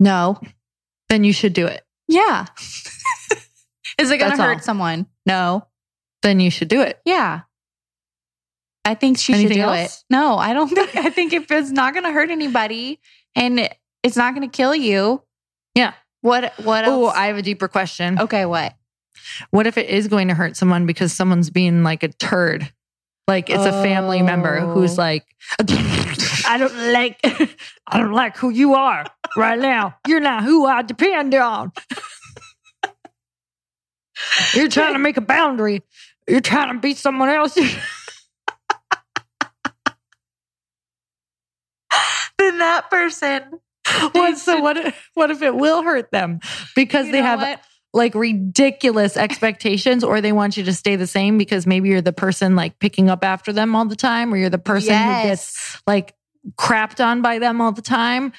No. 0.00 0.40
Then 1.10 1.24
you 1.24 1.34
should 1.34 1.52
do 1.52 1.66
it. 1.66 1.84
Yeah. 2.08 2.46
Is 3.98 4.10
it 4.10 4.16
going 4.18 4.34
to 4.34 4.42
hurt 4.42 4.54
all. 4.58 4.62
someone? 4.62 5.06
No. 5.26 5.66
Then 6.22 6.40
you 6.40 6.50
should 6.50 6.68
do 6.68 6.80
it. 6.80 7.00
Yeah. 7.04 7.40
I 8.84 8.94
think 8.94 9.18
she 9.18 9.32
Anything 9.32 9.58
should 9.58 9.62
do 9.62 9.68
else? 9.68 9.98
it. 9.98 10.04
No, 10.10 10.36
I 10.38 10.52
don't 10.52 10.68
think. 10.68 10.96
I 10.96 11.08
think 11.10 11.32
if 11.32 11.50
it's 11.50 11.70
not 11.70 11.92
going 11.94 12.04
to 12.04 12.10
hurt 12.12 12.30
anybody 12.30 12.98
and 13.36 13.68
it's 14.02 14.16
not 14.16 14.34
going 14.34 14.48
to 14.48 14.54
kill 14.56 14.74
you, 14.74 15.22
Yeah. 15.74 15.92
what? 16.20 16.52
What 16.64 16.84
Oh. 16.86 17.06
I 17.08 17.26
have 17.26 17.36
a 17.36 17.42
deeper 17.42 17.68
question. 17.68 18.18
okay, 18.20 18.44
what? 18.44 18.74
What 19.50 19.66
if 19.68 19.78
it 19.78 19.88
is 19.88 20.08
going 20.08 20.28
to 20.28 20.34
hurt 20.34 20.56
someone 20.56 20.84
because 20.86 21.12
someone's 21.12 21.48
being 21.50 21.84
like 21.84 22.02
a 22.02 22.08
turd? 22.08 22.72
Like 23.28 23.48
it's 23.50 23.64
a 23.64 23.70
family 23.84 24.20
member 24.20 24.58
who's 24.60 24.98
Oh. 24.98 25.02
like, 25.02 25.24
I 25.60 26.56
don't 26.58 26.92
like, 26.92 27.20
I 27.86 27.98
don't 27.98 28.12
like 28.12 28.36
who 28.36 28.50
you 28.50 28.74
are 28.74 29.04
right 29.36 29.58
now. 29.60 29.94
You're 30.08 30.18
not 30.20 30.42
who 30.42 30.66
I 30.66 30.82
depend 30.82 31.32
on. 31.36 31.70
You're 34.54 34.68
trying 34.68 34.94
to 34.94 34.98
make 34.98 35.16
a 35.16 35.20
boundary. 35.22 35.82
You're 36.28 36.40
trying 36.40 36.72
to 36.74 36.80
beat 36.80 36.96
someone 36.96 37.28
else. 37.28 37.56
Then 42.38 42.51
that 42.62 42.90
person. 42.90 43.42
what, 44.12 44.38
so 44.38 44.60
what? 44.60 44.76
If, 44.76 45.10
what 45.14 45.30
if 45.30 45.42
it 45.42 45.54
will 45.54 45.82
hurt 45.82 46.10
them 46.10 46.40
because 46.74 47.06
You 47.06 47.12
they 47.12 47.22
have 47.22 47.40
what? 47.40 47.60
like 47.92 48.14
ridiculous 48.14 49.16
expectations 49.16 50.02
or 50.04 50.20
they 50.20 50.32
want 50.32 50.56
you 50.56 50.64
to 50.64 50.72
stay 50.72 50.96
the 50.96 51.06
same 51.06 51.36
because 51.36 51.66
maybe 51.66 51.88
you're 51.88 52.00
the 52.00 52.12
person 52.12 52.56
like 52.56 52.78
picking 52.78 53.10
up 53.10 53.24
after 53.24 53.52
them 53.52 53.74
all 53.74 53.84
the 53.84 53.96
time 53.96 54.32
or 54.32 54.36
you're 54.36 54.48
the 54.50 54.58
person 54.58 54.94
who 54.94 55.22
gets 55.28 55.80
like 55.86 56.14
crapped 56.56 57.04
on 57.04 57.20
by 57.22 57.38
them 57.38 57.60
all 57.60 57.72
the 57.72 57.82
time. 57.82 58.32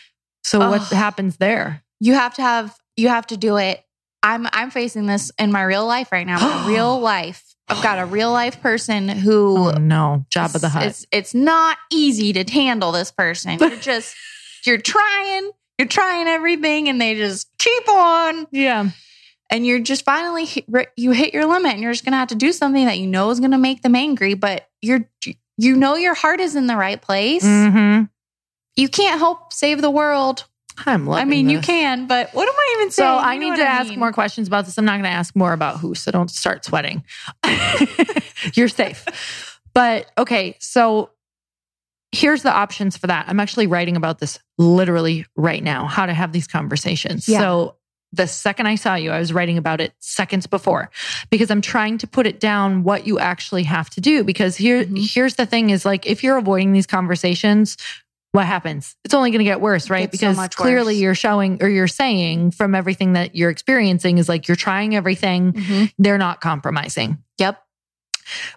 So 0.43 0.59
what 0.59 0.81
happens 0.83 1.37
there? 1.37 1.83
you 2.03 2.13
have 2.13 2.33
to 2.33 2.41
have 2.41 2.75
you 2.97 3.07
have 3.07 3.25
to 3.27 3.37
do 3.37 3.57
it. 3.57 3.81
I'm 4.21 4.47
I'm 4.51 4.71
facing 4.71 5.05
this 5.05 5.31
in 5.39 5.51
my 5.51 5.63
real 5.63 5.85
life 5.85 6.11
right 6.11 6.27
now. 6.27 6.39
My 6.39 6.67
real 6.73 6.99
life. 6.99 7.52
I've 7.67 7.81
got 7.81 7.99
a 7.99 8.05
real 8.05 8.31
life 8.31 8.61
person 8.61 9.07
who 9.07 9.69
Oh 9.69 9.71
no, 9.71 10.25
Jabba 10.29 10.59
the 10.59 10.69
Hutt. 10.69 10.87
It's 10.87 11.05
it's 11.11 11.33
not 11.33 11.77
easy 11.91 12.33
to 12.33 12.51
handle 12.51 12.91
this 12.91 13.11
person. 13.11 13.57
You're 13.59 13.75
just 13.77 14.15
you're 14.65 14.77
trying, 14.77 15.51
you're 15.77 15.87
trying 15.87 16.27
everything, 16.27 16.89
and 16.89 16.99
they 16.99 17.15
just 17.15 17.49
keep 17.57 17.89
on, 17.89 18.47
yeah. 18.51 18.89
and 19.49 19.65
you're 19.65 19.79
just 19.79 20.03
finally 20.05 20.47
you 20.97 21.11
hit 21.11 21.33
your 21.33 21.45
limit, 21.45 21.73
and 21.73 21.81
you're 21.81 21.93
just 21.93 22.05
gonna 22.05 22.17
have 22.17 22.29
to 22.29 22.35
do 22.35 22.51
something 22.51 22.85
that 22.85 22.99
you 22.99 23.07
know 23.07 23.29
is 23.29 23.39
gonna 23.39 23.57
make 23.57 23.81
them 23.81 23.95
angry, 23.95 24.33
but 24.33 24.69
you're 24.81 25.09
you 25.57 25.75
know 25.75 25.95
your 25.95 26.13
heart 26.15 26.39
is 26.39 26.55
in 26.55 26.67
the 26.67 26.75
right 26.75 27.01
place. 27.01 27.45
Mm-hmm. 27.45 28.05
You 28.75 28.89
can't 28.89 29.19
help 29.19 29.53
save 29.53 29.81
the 29.81 29.91
world. 29.91 30.45
I'm 30.85 31.05
loving 31.05 31.21
I 31.21 31.25
mean, 31.25 31.49
you 31.49 31.59
can, 31.59 32.07
but 32.07 32.33
what 32.33 32.47
am 32.47 32.55
I 32.55 32.75
even 32.77 32.91
saying? 32.91 33.07
So? 33.07 33.15
I 33.23 33.33
You 33.33 33.39
know 33.41 33.49
need 33.51 33.55
to 33.57 33.63
I 33.63 33.65
ask 33.65 33.89
mean. 33.89 33.99
more 33.99 34.11
questions 34.11 34.47
about 34.47 34.65
this. 34.65 34.77
I'm 34.77 34.85
not 34.85 34.93
going 34.93 35.03
to 35.03 35.09
ask 35.09 35.35
more 35.35 35.53
about 35.53 35.79
who, 35.79 35.95
so 35.95 36.11
don't 36.11 36.29
start 36.31 36.65
sweating. 36.65 37.03
You're 38.55 38.67
safe. 38.69 39.05
But 39.73 40.11
okay, 40.17 40.55
so 40.59 41.09
here's 42.11 42.43
the 42.43 42.51
options 42.53 42.97
for 42.97 43.07
that. 43.07 43.25
I'm 43.27 43.39
actually 43.39 43.67
writing 43.67 43.95
about 43.95 44.19
this 44.19 44.39
literally 44.57 45.25
right 45.35 45.63
now, 45.63 45.85
how 45.87 46.05
to 46.05 46.13
have 46.13 46.31
these 46.31 46.47
conversations. 46.47 47.27
Yeah. 47.27 47.39
So 47.39 47.75
the 48.11 48.27
second 48.27 48.67
I 48.67 48.75
saw 48.75 48.93
you, 48.93 49.09
I 49.09 49.17
was 49.17 49.33
writing 49.33 49.57
about 49.57 49.81
it 49.81 49.91
seconds 49.99 50.45
before 50.45 50.91
because 51.31 51.49
I'm 51.49 51.61
trying 51.61 51.97
to 51.97 52.05
put 52.07 52.27
it 52.27 52.39
down 52.39 52.83
what 52.83 53.07
you 53.07 53.17
actually 53.17 53.63
have 53.63 53.89
to 53.91 54.01
do. 54.01 54.23
Because 54.23 54.55
here, 54.55 54.83
Mhm. 54.85 55.11
here's 55.11 55.35
the 55.35 55.47
thing 55.47 55.71
is 55.71 55.83
like, 55.83 56.05
if 56.05 56.23
you're 56.23 56.37
avoiding 56.37 56.73
these 56.73 56.85
conversations, 56.85 57.75
what 58.33 58.45
happens? 58.45 58.95
It's 59.05 59.13
only 59.13 59.29
going 59.31 59.39
to 59.39 59.45
get 59.45 59.61
worse, 59.61 59.89
right? 59.89 60.09
gets 60.11 60.19
so 60.19 60.29
Because 60.31 60.49
clearly 60.55 60.95
worse. 60.95 61.01
you're 61.01 61.15
showing 61.15 61.61
or 61.63 61.69
you're 61.69 61.87
saying 61.87 62.51
from 62.51 62.75
everything 62.75 63.13
that 63.13 63.35
you're 63.35 63.49
experiencing 63.51 64.17
is 64.17 64.27
like 64.27 64.47
you're 64.47 64.57
trying 64.57 64.95
everything, 64.95 65.53
Mhm. 65.53 65.93
they're 65.99 66.17
not 66.17 66.41
compromising. 66.41 67.19
Yep. 67.37 67.61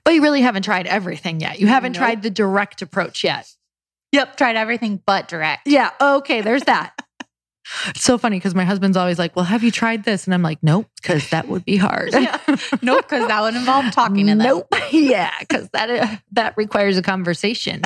But 0.05 0.15
you 0.15 0.23
really 0.23 0.41
haven't 0.41 0.63
tried 0.63 0.87
everything 0.87 1.41
yet. 1.41 1.61
You 1.61 1.67
haven't 1.67 1.93
Nope. 1.93 1.99
tried 2.01 2.23
the 2.23 2.31
direct 2.31 2.83
approach 2.83 3.23
yet. 3.23 3.47
Yep. 4.13 4.37
Tried 4.37 4.57
everything 4.57 5.01
but 5.07 5.29
direct. 5.29 5.67
Yeah. 5.69 5.91
Okay. 6.01 6.41
There's 6.41 6.63
that. 6.65 6.93
it's 7.89 8.03
so 8.05 8.17
funny 8.17 8.39
because 8.39 8.55
my 8.55 8.65
husband's 8.65 8.97
always 8.97 9.19
like, 9.19 9.35
Well, 9.37 9.45
have 9.45 9.63
you 9.65 9.71
tried 9.73 10.05
this? 10.05 10.25
And 10.27 10.33
I'm 10.33 10.43
like, 10.43 10.59
Nope, 10.63 10.87
because 11.03 11.29
that 11.31 11.49
would 11.49 11.65
be 11.67 11.77
hard. 11.77 12.13
Yeah. 12.15 12.39
Nope, 12.83 13.03
because 13.09 13.27
that 13.29 13.43
would 13.43 13.55
involve 13.57 13.91
talking 13.93 14.27
to 14.29 14.37
them. 14.37 14.39
Nope. 14.39 14.69
yeah, 14.93 15.33
because 15.41 15.69
that 15.71 15.91
uh, 15.91 16.17
that 16.33 16.55
requires 16.57 16.97
a 16.97 17.03
conversation. 17.03 17.83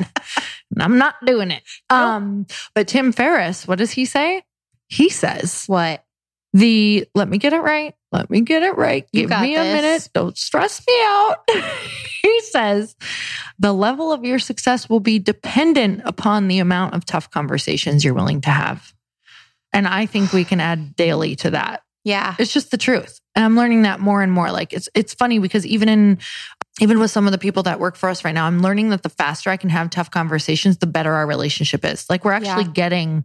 I'm 0.83 0.99
not 0.99 1.15
doing 1.25 1.51
it. 1.51 1.63
Um, 1.89 2.47
but 2.75 2.89
Tim 2.89 3.13
Ferriss, 3.13 3.67
what 3.67 3.79
does 3.79 3.93
he 3.93 4.05
say? 4.05 4.43
He 4.89 5.09
says 5.09 5.65
What? 5.67 6.05
the 6.53 7.07
let 7.15 7.29
me 7.29 7.39
get 7.39 7.53
it 7.53 7.61
right. 7.61 7.95
Let 8.13 8.29
me 8.29 8.41
get 8.41 8.63
it 8.65 8.77
right. 8.77 9.07
You 9.13 9.29
Give 9.29 9.41
me 9.41 9.55
a 9.55 9.63
minute. 9.63 10.09
Don't 10.13 10.37
stress 10.37 10.85
me 10.87 10.95
out. 11.03 11.37
he 12.23 12.41
says 12.41 12.97
the 13.59 13.73
level 13.73 14.13
of 14.13 14.25
your 14.25 14.41
success 14.41 14.89
will 14.89 15.01
be 15.01 15.19
dependent 15.19 16.03
upon 16.05 16.49
the 16.49 16.59
amount 16.59 16.95
of 16.95 17.05
tough 17.05 17.31
conversations 17.31 18.05
you're 18.05 18.15
willing 18.15 18.41
to 18.41 18.51
have. 18.51 18.93
And 19.73 19.87
I 19.87 20.07
think 20.07 20.33
we 20.33 20.45
can 20.45 20.61
add 20.61 20.97
daily 20.97 21.37
to 21.37 21.51
that. 21.51 21.83
Yeah. 22.03 22.35
It's 22.39 22.53
just 22.53 22.71
the 22.73 22.79
truth. 22.79 23.21
And 23.37 23.45
I'm 23.45 23.57
learning 23.57 23.83
that 23.83 24.01
more 24.01 24.23
and 24.23 24.33
more. 24.33 24.51
Like 24.51 24.73
it's 24.73 24.89
it's 24.95 25.15
funny 25.15 25.39
because 25.39 25.65
even 25.65 25.89
in 25.89 26.19
even 26.81 26.99
with 26.99 27.11
some 27.11 27.27
of 27.27 27.33
the 27.33 27.39
people 27.39 27.63
that 27.65 27.81
work 27.81 27.97
for 27.97 28.09
us 28.09 28.25
right 28.25 28.35
now, 28.35 28.47
I'm 28.47 28.61
learning 28.61 28.91
that 28.91 29.03
the 29.03 29.09
faster 29.09 29.51
I 29.51 29.57
can 29.57 29.71
have 29.71 29.91
tough 29.91 30.11
conversations, 30.11 30.79
the 30.79 30.87
better 30.87 31.13
our 31.13 31.27
relationship 31.27 31.85
is. 31.85 32.09
Like 32.09 32.25
we're 32.25 32.33
actually 32.33 32.65
Yeah. 32.65 32.71
getting 32.73 33.25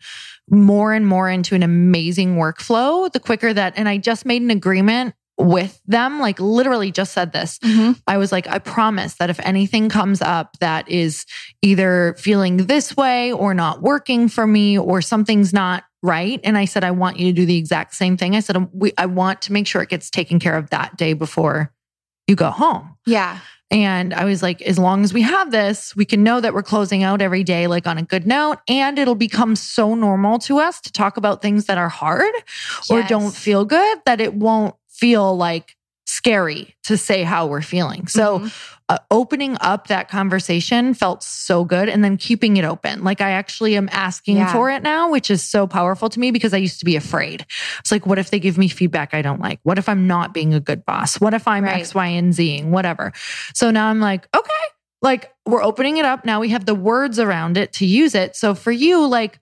more 0.50 0.94
and 0.94 1.08
more 1.08 1.30
into 1.30 1.56
an 1.56 1.64
amazing 1.64 2.36
workflow 2.36 3.12
the 3.12 3.20
quicker 3.20 3.52
that 3.54 3.74
and 3.78 3.90
I 3.90 3.98
just 3.98 4.26
made 4.26 4.42
an 4.44 4.52
agreement 4.52 5.16
with 5.38 5.82
them 5.88 6.20
like 6.20 6.40
literally 6.40 6.92
just 6.92 7.12
said 7.14 7.34
this 7.34 7.58
Mhm. 7.60 8.00
I 8.08 8.18
was 8.18 8.32
like, 8.32 8.48
I 8.48 8.60
promise 8.60 9.16
that 9.16 9.30
if 9.30 9.40
anything 9.42 9.90
comes 9.90 10.22
up 10.22 10.56
that 10.60 10.88
is 10.88 11.26
either 11.64 12.16
feeling 12.20 12.58
this 12.68 12.96
way 12.96 13.32
or 13.34 13.54
not 13.54 13.82
working 13.82 14.28
for 14.30 14.46
me 14.48 14.78
or 14.78 15.02
something's 15.02 15.52
not 15.52 15.84
right. 16.04 16.40
And 16.44 16.58
I 16.58 16.66
said, 16.66 16.84
I 16.84 16.92
want 16.92 17.20
you 17.20 17.26
to 17.28 17.34
do 17.34 17.46
the 17.48 17.58
exact 17.58 17.96
same 17.96 18.16
thing. 18.16 18.36
I 18.36 18.40
said, 18.40 18.68
we, 18.72 18.94
I 18.98 19.08
want 19.08 19.42
to 19.44 19.54
make 19.54 19.66
sure 19.66 19.82
it 19.82 19.90
gets 19.90 20.10
taken 20.12 20.40
care 20.40 20.56
of 20.56 20.70
that 20.70 20.96
day 20.98 21.14
before 21.14 21.74
you 22.28 22.36
go 22.36 22.52
home. 22.52 22.95
Yeah. 23.06 23.40
And 23.72 24.14
I 24.14 24.26
was 24.26 24.44
like, 24.44 24.62
as 24.62 24.78
long 24.78 25.04
as 25.04 25.14
we 25.14 25.24
have 25.24 25.52
this, 25.52 25.96
we 25.96 26.06
can 26.06 26.24
know 26.24 26.40
that 26.40 26.54
we're 26.54 26.64
closing 26.64 27.04
out 27.04 27.22
every 27.22 27.44
day, 27.44 27.68
like 27.68 27.88
on 27.88 27.98
a 27.98 28.04
good 28.04 28.28
note. 28.28 28.60
And 28.68 29.00
it'll 29.00 29.16
become 29.16 29.56
so 29.56 29.96
normal 29.96 30.38
to 30.40 30.60
us 30.60 30.80
to 30.82 30.92
talk 30.92 31.18
about 31.18 31.42
things 31.42 31.66
that 31.66 31.78
are 31.78 31.90
hard 31.90 32.34
or 32.90 33.02
don't 33.04 33.34
feel 33.34 33.66
good 33.66 34.00
that 34.06 34.22
it 34.22 34.36
won't 34.36 34.76
feel 34.88 35.36
like 35.36 35.75
scary 36.26 36.76
to 36.84 36.98
say 36.98 37.22
how 37.22 37.46
we're 37.46 37.62
feeling. 37.62 38.08
So 38.08 38.40
Mhm. 38.40 38.52
uh, 38.90 38.98
opening 39.12 39.58
up 39.62 39.88
that 39.88 40.10
conversation 40.10 40.96
felt 40.96 41.24
so 41.24 41.64
good 41.64 41.88
and 41.88 42.04
then 42.04 42.18
keeping 42.18 42.58
it 42.58 42.66
open. 42.66 43.04
Like 43.04 43.22
I 43.22 43.32
actually 43.32 43.76
am 43.76 43.88
asking 43.92 44.38
Yeah. 44.38 44.52
for 44.52 44.72
it 44.72 44.82
now, 44.82 45.10
which 45.12 45.30
is 45.30 45.44
so 45.44 45.68
powerful 45.68 46.10
to 46.10 46.20
me 46.20 46.32
because 46.32 46.52
I 46.54 46.58
used 46.58 46.80
to 46.80 46.86
be 46.86 46.96
afraid. 46.96 47.46
It's 47.80 47.92
like, 47.92 48.08
what 48.08 48.18
if 48.18 48.32
they 48.32 48.40
give 48.40 48.58
me 48.58 48.68
feedback 48.70 49.14
I 49.14 49.22
don't 49.22 49.40
like? 49.40 49.60
What 49.64 49.78
if 49.78 49.88
I'm 49.88 50.08
not 50.08 50.34
being 50.34 50.54
a 50.56 50.60
good 50.60 50.84
boss? 50.84 51.20
What 51.22 51.36
if 51.36 51.48
I'm 51.48 51.64
Right. 51.64 51.82
X, 51.82 51.94
Y, 51.94 52.08
and 52.08 52.34
Zing, 52.34 52.72
whatever. 52.72 53.14
So 53.54 53.70
now 53.70 53.88
I'm 53.88 54.00
like, 54.00 54.28
okay, 54.36 54.52
like 55.04 55.32
we're 55.46 55.64
opening 55.64 55.98
it 55.98 56.06
up. 56.06 56.26
Now 56.26 56.40
we 56.40 56.50
have 56.50 56.66
the 56.66 56.74
words 56.76 57.20
around 57.20 57.56
it 57.58 57.72
to 57.74 57.86
use 57.86 58.16
it. 58.16 58.36
So 58.36 58.56
for 58.56 58.72
you, 58.72 59.06
like, 59.06 59.40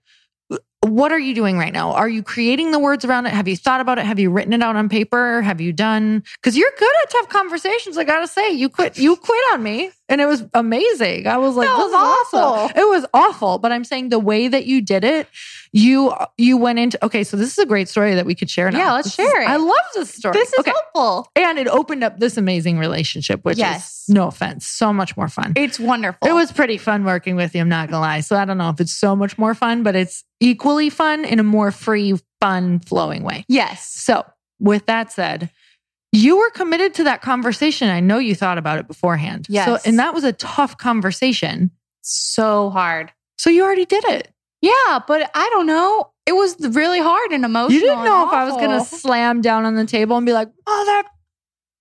what 0.84 1.12
are 1.12 1.18
you 1.18 1.34
doing 1.34 1.58
right 1.58 1.72
now? 1.72 1.92
Are 1.92 2.08
you 2.08 2.22
creating 2.22 2.72
the 2.72 2.78
words 2.78 3.04
around 3.04 3.26
it? 3.26 3.32
Have 3.32 3.48
you 3.48 3.56
thought 3.56 3.80
about 3.80 3.98
it? 3.98 4.06
Have 4.06 4.18
you 4.18 4.30
written 4.30 4.52
it 4.52 4.62
out 4.62 4.76
on 4.76 4.88
paper? 4.88 5.42
Have 5.42 5.60
you 5.60 5.72
done? 5.72 6.22
Because 6.36 6.56
you're 6.56 6.72
good 6.78 6.92
at 7.02 7.10
tough 7.10 7.28
conversations. 7.28 7.98
I 7.98 8.04
gotta 8.04 8.28
say, 8.28 8.52
you 8.52 8.68
quit. 8.68 8.98
You 8.98 9.16
quit 9.16 9.42
on 9.52 9.62
me, 9.62 9.90
and 10.08 10.20
it 10.20 10.26
was 10.26 10.44
amazing. 10.54 11.26
I 11.26 11.38
was 11.38 11.56
like, 11.56 11.66
That 11.66 11.76
this 11.76 11.84
was 11.84 11.90
is 11.92 11.94
awesome. 11.94 12.40
awful. 12.40 12.82
It 12.82 12.88
was 12.88 13.06
awful, 13.14 13.58
but 13.58 13.72
I'm 13.72 13.84
saying 13.84 14.10
the 14.10 14.18
way 14.18 14.48
that 14.48 14.66
you 14.66 14.80
did 14.82 15.04
it, 15.04 15.28
you 15.72 16.12
you 16.38 16.56
went 16.56 16.78
into. 16.78 17.02
Okay, 17.04 17.24
so 17.24 17.36
this 17.36 17.50
is 17.52 17.58
a 17.58 17.66
great 17.66 17.88
story 17.88 18.14
that 18.14 18.26
we 18.26 18.34
could 18.34 18.50
share 18.50 18.70
now. 18.70 18.78
Yeah, 18.78 18.92
let's 18.92 19.14
This 19.16 19.18
is- 19.26 19.30
share 19.32 19.42
it. 19.42 19.48
I 19.48 19.56
love 19.56 19.76
this 19.94 20.12
story. 20.14 20.32
This 20.34 20.52
is 20.52 20.58
okay, 20.60 20.70
helpful. 20.72 21.28
and 21.36 21.58
it 21.58 21.66
opened 21.68 22.04
up 22.04 22.18
this 22.20 22.36
amazing 22.36 22.78
relationship, 22.78 23.44
which 23.44 23.58
Yes. 23.58 24.04
is 24.08 24.14
no 24.14 24.26
offense, 24.28 24.66
so 24.66 24.92
much 24.92 25.16
more 25.16 25.28
fun. 25.28 25.52
It's 25.56 25.80
wonderful. 25.80 26.28
It 26.28 26.32
was 26.32 26.52
pretty 26.52 26.78
fun 26.78 27.04
working 27.04 27.36
with 27.36 27.54
you. 27.54 27.60
I'm 27.62 27.68
not 27.68 27.88
gonna 27.88 28.00
lie. 28.00 28.20
So 28.20 28.36
I 28.36 28.44
don't 28.44 28.58
know 28.58 28.70
if 28.70 28.80
it's 28.80 28.92
so 28.94 29.16
much 29.16 29.38
more 29.38 29.54
fun, 29.54 29.82
but 29.82 29.96
it's 29.96 30.24
equally 30.40 30.90
fun 30.90 31.24
in 31.24 31.38
a 31.38 31.42
more 31.44 31.70
free, 31.70 32.14
fun, 32.40 32.78
flowing 32.80 33.22
way. 33.22 33.44
yes. 33.48 33.88
So 33.88 34.24
with 34.60 34.86
that 34.86 35.10
said, 35.12 35.50
you 36.16 36.36
were 36.38 36.50
committed 36.50 36.94
to 36.94 37.04
that 37.04 37.22
conversation. 37.22 37.88
I 37.88 38.00
know 38.00 38.18
you 38.18 38.34
thought 38.34 38.58
about 38.58 38.78
it 38.78 38.86
beforehand. 38.86 39.46
So, 39.46 39.52
Yes. 39.52 39.86
and 39.86 39.98
that 39.98 40.14
was 40.14 40.24
a 40.24 40.32
tough 40.32 40.76
conversation. 40.78 41.70
So 42.02 42.70
hard. 42.70 43.12
So 43.38 43.50
you 43.50 43.64
already 43.64 43.84
did 43.86 44.04
it. 44.04 44.28
Yeah, 44.60 45.00
but 45.06 45.30
I 45.34 45.48
don't 45.52 45.66
know. 45.66 46.10
It 46.26 46.32
was 46.32 46.56
really 46.70 47.00
hard 47.00 47.32
and 47.32 47.44
emotional. 47.44 47.72
You 47.74 47.80
didn't 47.80 48.04
know 48.04 48.26
if 48.26 48.32
I 48.32 48.44
was 48.44 48.54
gonna 48.54 48.84
slam 48.84 49.40
down 49.42 49.64
on 49.64 49.74
the 49.74 49.84
table 49.84 50.16
and 50.16 50.24
be 50.24 50.32
like, 50.32 50.48
"Mother." 50.66 51.04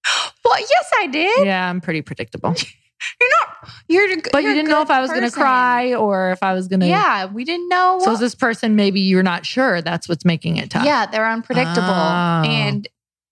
Well, 0.43 0.59
yes, 0.59 0.91
I 0.99 1.07
did. 1.07 1.45
Yeah, 1.45 1.69
I'm 1.69 1.79
pretty 1.79 2.01
predictable. 2.01 2.53
You're 3.21 3.29
not. 3.29 3.69
You're. 3.87 4.17
But 4.31 4.43
you're 4.43 4.51
you 4.51 4.57
didn't 4.57 4.69
know 4.69 4.81
if 4.81 4.89
I 4.89 4.99
was 5.01 5.09
gonna 5.09 5.31
cry 5.31 5.93
or 5.93 6.31
if 6.31 6.43
I 6.43 6.53
was 6.53 6.67
gonna. 6.67 6.87
Yeah, 6.87 7.25
we 7.25 7.45
didn't 7.45 7.69
know. 7.69 7.99
So 8.03 8.17
this 8.17 8.35
person 8.35 8.75
maybe 8.75 8.99
you're 8.99 9.23
not 9.23 9.45
sure? 9.45 9.81
That's 9.81 10.09
what's 10.09 10.25
making 10.25 10.57
it 10.57 10.69
tough. 10.71 10.85
Yeah, 10.85 11.05
they're 11.05 11.27
unpredictable. 11.29 11.87
Oh. 11.87 12.43
And 12.45 12.87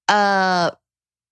uh 0.07 0.71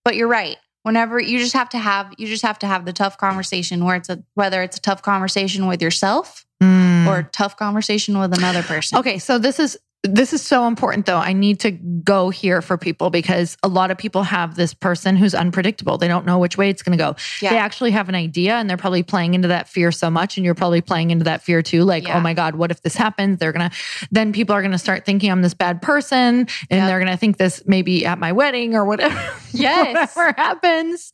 but 0.04 0.16
you're 0.16 0.28
right. 0.28 0.56
Whenever 0.82 1.20
you 1.20 1.38
just 1.38 1.52
have 1.52 1.68
to 1.70 1.78
have 1.78 2.14
you 2.16 2.26
just 2.26 2.42
have 2.42 2.58
to 2.60 2.66
have 2.66 2.84
the 2.86 2.92
tough 2.92 3.18
conversation 3.18 3.84
where 3.84 3.96
it's 3.96 4.08
a 4.08 4.22
whether 4.34 4.62
it's 4.62 4.78
a 4.78 4.80
tough 4.80 5.02
conversation 5.02 5.66
with 5.66 5.82
yourself 5.82 6.46
Mm. 6.62 7.06
or 7.06 7.18
a 7.20 7.24
tough 7.24 7.56
conversation 7.56 8.18
with 8.18 8.36
another 8.36 8.62
person. 8.62 8.98
Okay, 8.98 9.18
so 9.18 9.38
this 9.38 9.58
is 9.58 9.78
this 10.02 10.32
is 10.32 10.40
so 10.40 10.66
important 10.66 11.04
though. 11.04 11.18
I 11.18 11.34
need 11.34 11.60
to 11.60 11.70
go 11.72 12.30
here 12.30 12.62
for 12.62 12.78
people 12.78 13.10
because 13.10 13.58
a 13.62 13.68
lot 13.68 13.90
of 13.90 13.98
people 13.98 14.22
have 14.22 14.54
this 14.54 14.72
person 14.72 15.14
who's 15.14 15.34
unpredictable. 15.34 15.98
They 15.98 16.08
don't 16.08 16.24
know 16.24 16.38
which 16.38 16.56
way 16.56 16.70
it's 16.70 16.82
going 16.82 16.96
to 16.96 17.04
go. 17.04 17.16
Yeah. 17.42 17.50
They 17.50 17.58
actually 17.58 17.90
have 17.90 18.08
an 18.08 18.14
idea 18.14 18.54
and 18.54 18.68
they're 18.70 18.78
probably 18.78 19.02
playing 19.02 19.34
into 19.34 19.48
that 19.48 19.68
fear 19.68 19.92
so 19.92 20.08
much 20.10 20.38
and 20.38 20.44
you're 20.44 20.54
probably 20.54 20.80
playing 20.80 21.10
into 21.10 21.24
that 21.24 21.42
fear 21.42 21.60
too 21.60 21.84
like, 21.84 22.06
Yeah. 22.06 22.16
"Oh 22.16 22.20
my 22.20 22.32
god, 22.32 22.54
what 22.54 22.70
if 22.70 22.80
this 22.80 22.96
happens?" 22.96 23.38
They're 23.40 23.52
going 23.52 23.68
to 23.68 23.76
then 24.10 24.32
people 24.32 24.54
are 24.54 24.62
going 24.62 24.72
to 24.72 24.78
start 24.78 25.04
thinking 25.04 25.30
I'm 25.30 25.42
this 25.42 25.52
bad 25.54 25.82
person 25.82 26.24
and 26.24 26.48
Yep. 26.70 26.88
they're 26.88 27.00
going 27.00 27.12
to 27.12 27.18
think 27.18 27.36
this 27.36 27.62
maybe 27.66 28.06
at 28.06 28.18
my 28.18 28.32
wedding 28.32 28.74
or 28.74 28.84
whatever. 28.86 29.20
Yes. 29.52 30.14
whatever 30.14 30.32
happens. 30.40 31.12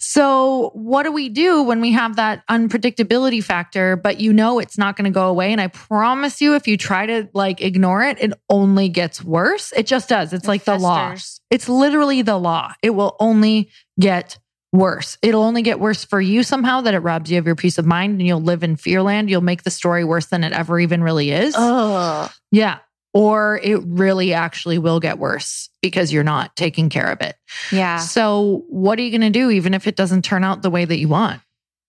So, 0.00 0.70
what 0.74 1.04
do 1.04 1.12
we 1.12 1.28
do 1.28 1.62
when 1.62 1.80
we 1.80 1.92
have 1.92 2.16
that 2.16 2.44
unpredictability 2.48 3.42
factor, 3.42 3.94
but 3.94 4.20
you 4.20 4.32
know 4.32 4.58
it's 4.58 4.76
not 4.76 4.96
going 4.96 5.04
to 5.04 5.10
go 5.14 5.28
away? 5.28 5.52
And 5.52 5.60
I 5.60 5.68
promise 5.68 6.40
you, 6.40 6.54
if 6.56 6.66
you 6.66 6.76
try 6.76 7.06
to 7.06 7.28
like 7.32 7.60
ignore 7.62 8.02
it, 8.02 8.18
it 8.26 8.38
only 8.50 8.88
gets 8.88 9.22
worse. 9.22 9.72
It 9.72 9.86
just 9.86 10.08
does. 10.08 10.32
It's 10.32 10.44
It 10.44 10.48
like 10.48 10.64
the 10.64 10.78
law. 10.78 11.14
It's 11.50 11.68
literally 11.68 12.22
the 12.22 12.36
law. 12.36 12.72
It 12.82 12.90
will 12.90 13.16
only 13.20 13.70
get 13.98 14.38
worse. 14.72 15.18
It'll 15.22 15.42
only 15.42 15.62
get 15.62 15.80
worse 15.80 16.04
for 16.04 16.20
you 16.20 16.42
somehow 16.42 16.82
that 16.82 16.94
it 16.94 16.98
robs 16.98 17.30
you 17.30 17.38
of 17.38 17.46
your 17.46 17.56
peace 17.56 17.78
of 17.78 17.86
mind 17.86 18.18
and 18.18 18.26
you'll 18.26 18.42
live 18.42 18.62
in 18.62 18.76
fearland. 18.76 19.30
You'll 19.30 19.40
make 19.40 19.62
the 19.62 19.70
story 19.70 20.04
worse 20.04 20.26
than 20.26 20.44
it 20.44 20.52
ever 20.52 20.78
even 20.78 21.02
really 21.02 21.30
is. 21.30 21.54
Ugh. 21.56 22.30
Yeah. 22.50 22.78
Or 23.14 23.58
it 23.62 23.80
really 23.84 24.34
actually 24.34 24.78
will 24.78 25.00
get 25.00 25.18
worse 25.18 25.70
because 25.80 26.12
you're 26.12 26.24
not 26.24 26.54
taking 26.54 26.90
care 26.90 27.10
of 27.10 27.22
it. 27.22 27.36
Yeah. 27.72 27.98
So, 27.98 28.64
what 28.68 28.98
are 28.98 29.02
you 29.02 29.10
going 29.10 29.32
to 29.32 29.38
do, 29.38 29.50
even 29.50 29.72
if 29.72 29.86
it 29.86 29.96
doesn't 29.96 30.22
turn 30.22 30.44
out 30.44 30.60
the 30.60 30.68
way 30.68 30.84
that 30.84 30.98
you 30.98 31.08
want? 31.08 31.40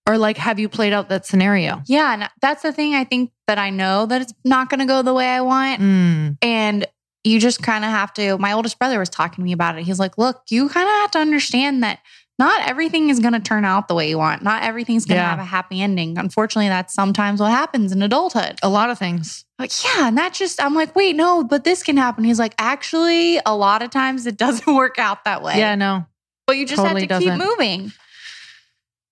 Or, 0.08 0.16
like, 0.18 0.38
have 0.38 0.58
you 0.58 0.68
played 0.68 0.92
out 0.94 1.10
that 1.10 1.26
scenario? 1.26 1.82
Yeah. 1.86 2.14
And 2.14 2.28
that's 2.40 2.62
the 2.62 2.72
thing 2.72 2.94
I 2.94 3.04
think 3.04 3.30
that 3.46 3.58
I 3.58 3.68
know 3.70 4.06
that 4.06 4.22
it's 4.22 4.32
not 4.44 4.70
going 4.70 4.80
to 4.80 4.86
go 4.86 5.02
the 5.02 5.12
way 5.14 5.28
I 5.28 5.42
want. 5.42 5.80
Mm, 5.82 6.38
And 6.42 6.86
you 7.24 7.38
just 7.38 7.62
kind 7.62 7.84
of 7.84 7.90
have 7.90 8.14
to. 8.14 8.38
My 8.38 8.52
oldest 8.52 8.78
brother 8.78 8.98
was 8.98 9.10
talking 9.10 9.36
to 9.36 9.42
me 9.42 9.52
about 9.52 9.76
it. 9.78 9.82
He's 9.84 9.98
like, 9.98 10.16
look, 10.16 10.42
you 10.48 10.68
kind 10.70 10.88
of 10.88 10.94
have 10.94 11.10
to 11.12 11.18
understand 11.18 11.82
that 11.82 11.98
not 12.38 12.66
everything 12.68 13.10
is 13.10 13.18
going 13.20 13.32
to 13.34 13.40
turn 13.40 13.64
out 13.64 13.88
the 13.88 13.94
way 13.94 14.08
you 14.08 14.16
want. 14.16 14.42
Not 14.42 14.62
everything's 14.62 15.04
going 15.04 15.16
to 15.18 15.22
Yeah. 15.22 15.30
have 15.30 15.40
a 15.40 15.44
happy 15.44 15.82
ending. 15.82 16.16
Unfortunately, 16.16 16.68
that's 16.68 16.94
sometimes 16.94 17.40
what 17.40 17.50
happens 17.50 17.90
in 17.92 18.00
adulthood. 18.00 18.58
a 18.62 18.68
lot 18.68 18.88
of 18.90 18.98
things. 18.98 19.44
Like, 19.58 19.72
yeah. 19.84 20.06
And 20.08 20.16
that 20.16 20.32
just, 20.34 20.62
I'm 20.62 20.74
like, 20.74 20.94
wait, 20.94 21.16
no, 21.16 21.42
but 21.42 21.64
this 21.64 21.82
can 21.82 21.96
happen. 21.96 22.22
He's 22.24 22.38
like, 22.38 22.54
actually, 22.56 23.40
a 23.44 23.54
lot 23.56 23.82
of 23.82 23.90
times 23.90 24.24
it 24.26 24.36
doesn't 24.44 24.72
work 24.72 24.98
out 24.98 25.24
that 25.24 25.42
way. 25.42 25.58
Yeah, 25.58 25.74
no. 25.74 26.06
But 26.46 26.56
you 26.56 26.64
just 26.66 26.80
totally 26.80 27.02
have 27.02 27.08
to 27.10 27.18
keep 27.18 27.28
doesn't. 27.28 27.46
moving. 27.46 27.92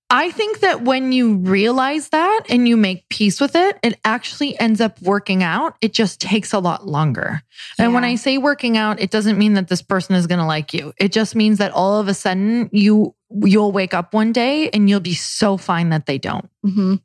I 0.08 0.30
think 0.30 0.60
that 0.60 0.82
when 0.82 1.10
you 1.10 1.34
realize 1.34 2.10
that 2.10 2.42
and 2.48 2.68
you 2.68 2.76
make 2.76 3.08
peace 3.08 3.40
with 3.40 3.56
it, 3.56 3.76
it 3.82 3.98
actually 4.04 4.58
ends 4.60 4.80
up 4.80 5.02
working 5.02 5.42
out. 5.42 5.74
It 5.80 5.92
just 5.92 6.20
takes 6.20 6.52
a 6.52 6.60
lot 6.60 6.86
longer. 6.86 7.42
And 7.76 7.92
when 7.92 8.04
I 8.04 8.14
say 8.14 8.38
working 8.38 8.76
out, 8.78 9.00
it 9.00 9.10
doesn't 9.10 9.36
mean 9.36 9.54
that 9.54 9.66
this 9.66 9.82
person 9.82 10.14
is 10.14 10.28
going 10.28 10.38
to 10.38 10.46
like 10.46 10.72
you. 10.72 10.92
It 10.98 11.10
just 11.10 11.34
means 11.34 11.58
that 11.58 11.72
all 11.72 11.98
of 11.98 12.06
a 12.06 12.14
sudden 12.14 12.68
you 12.72 13.14
you'll 13.30 13.72
wake 13.72 13.94
up 13.94 14.14
one 14.14 14.32
day 14.32 14.70
and 14.70 14.88
you'll 14.88 15.00
be 15.00 15.14
so 15.14 15.56
fine 15.56 15.88
that 15.88 16.06
they 16.06 16.18
don't. 16.18 16.48
Mhm. 16.64 17.00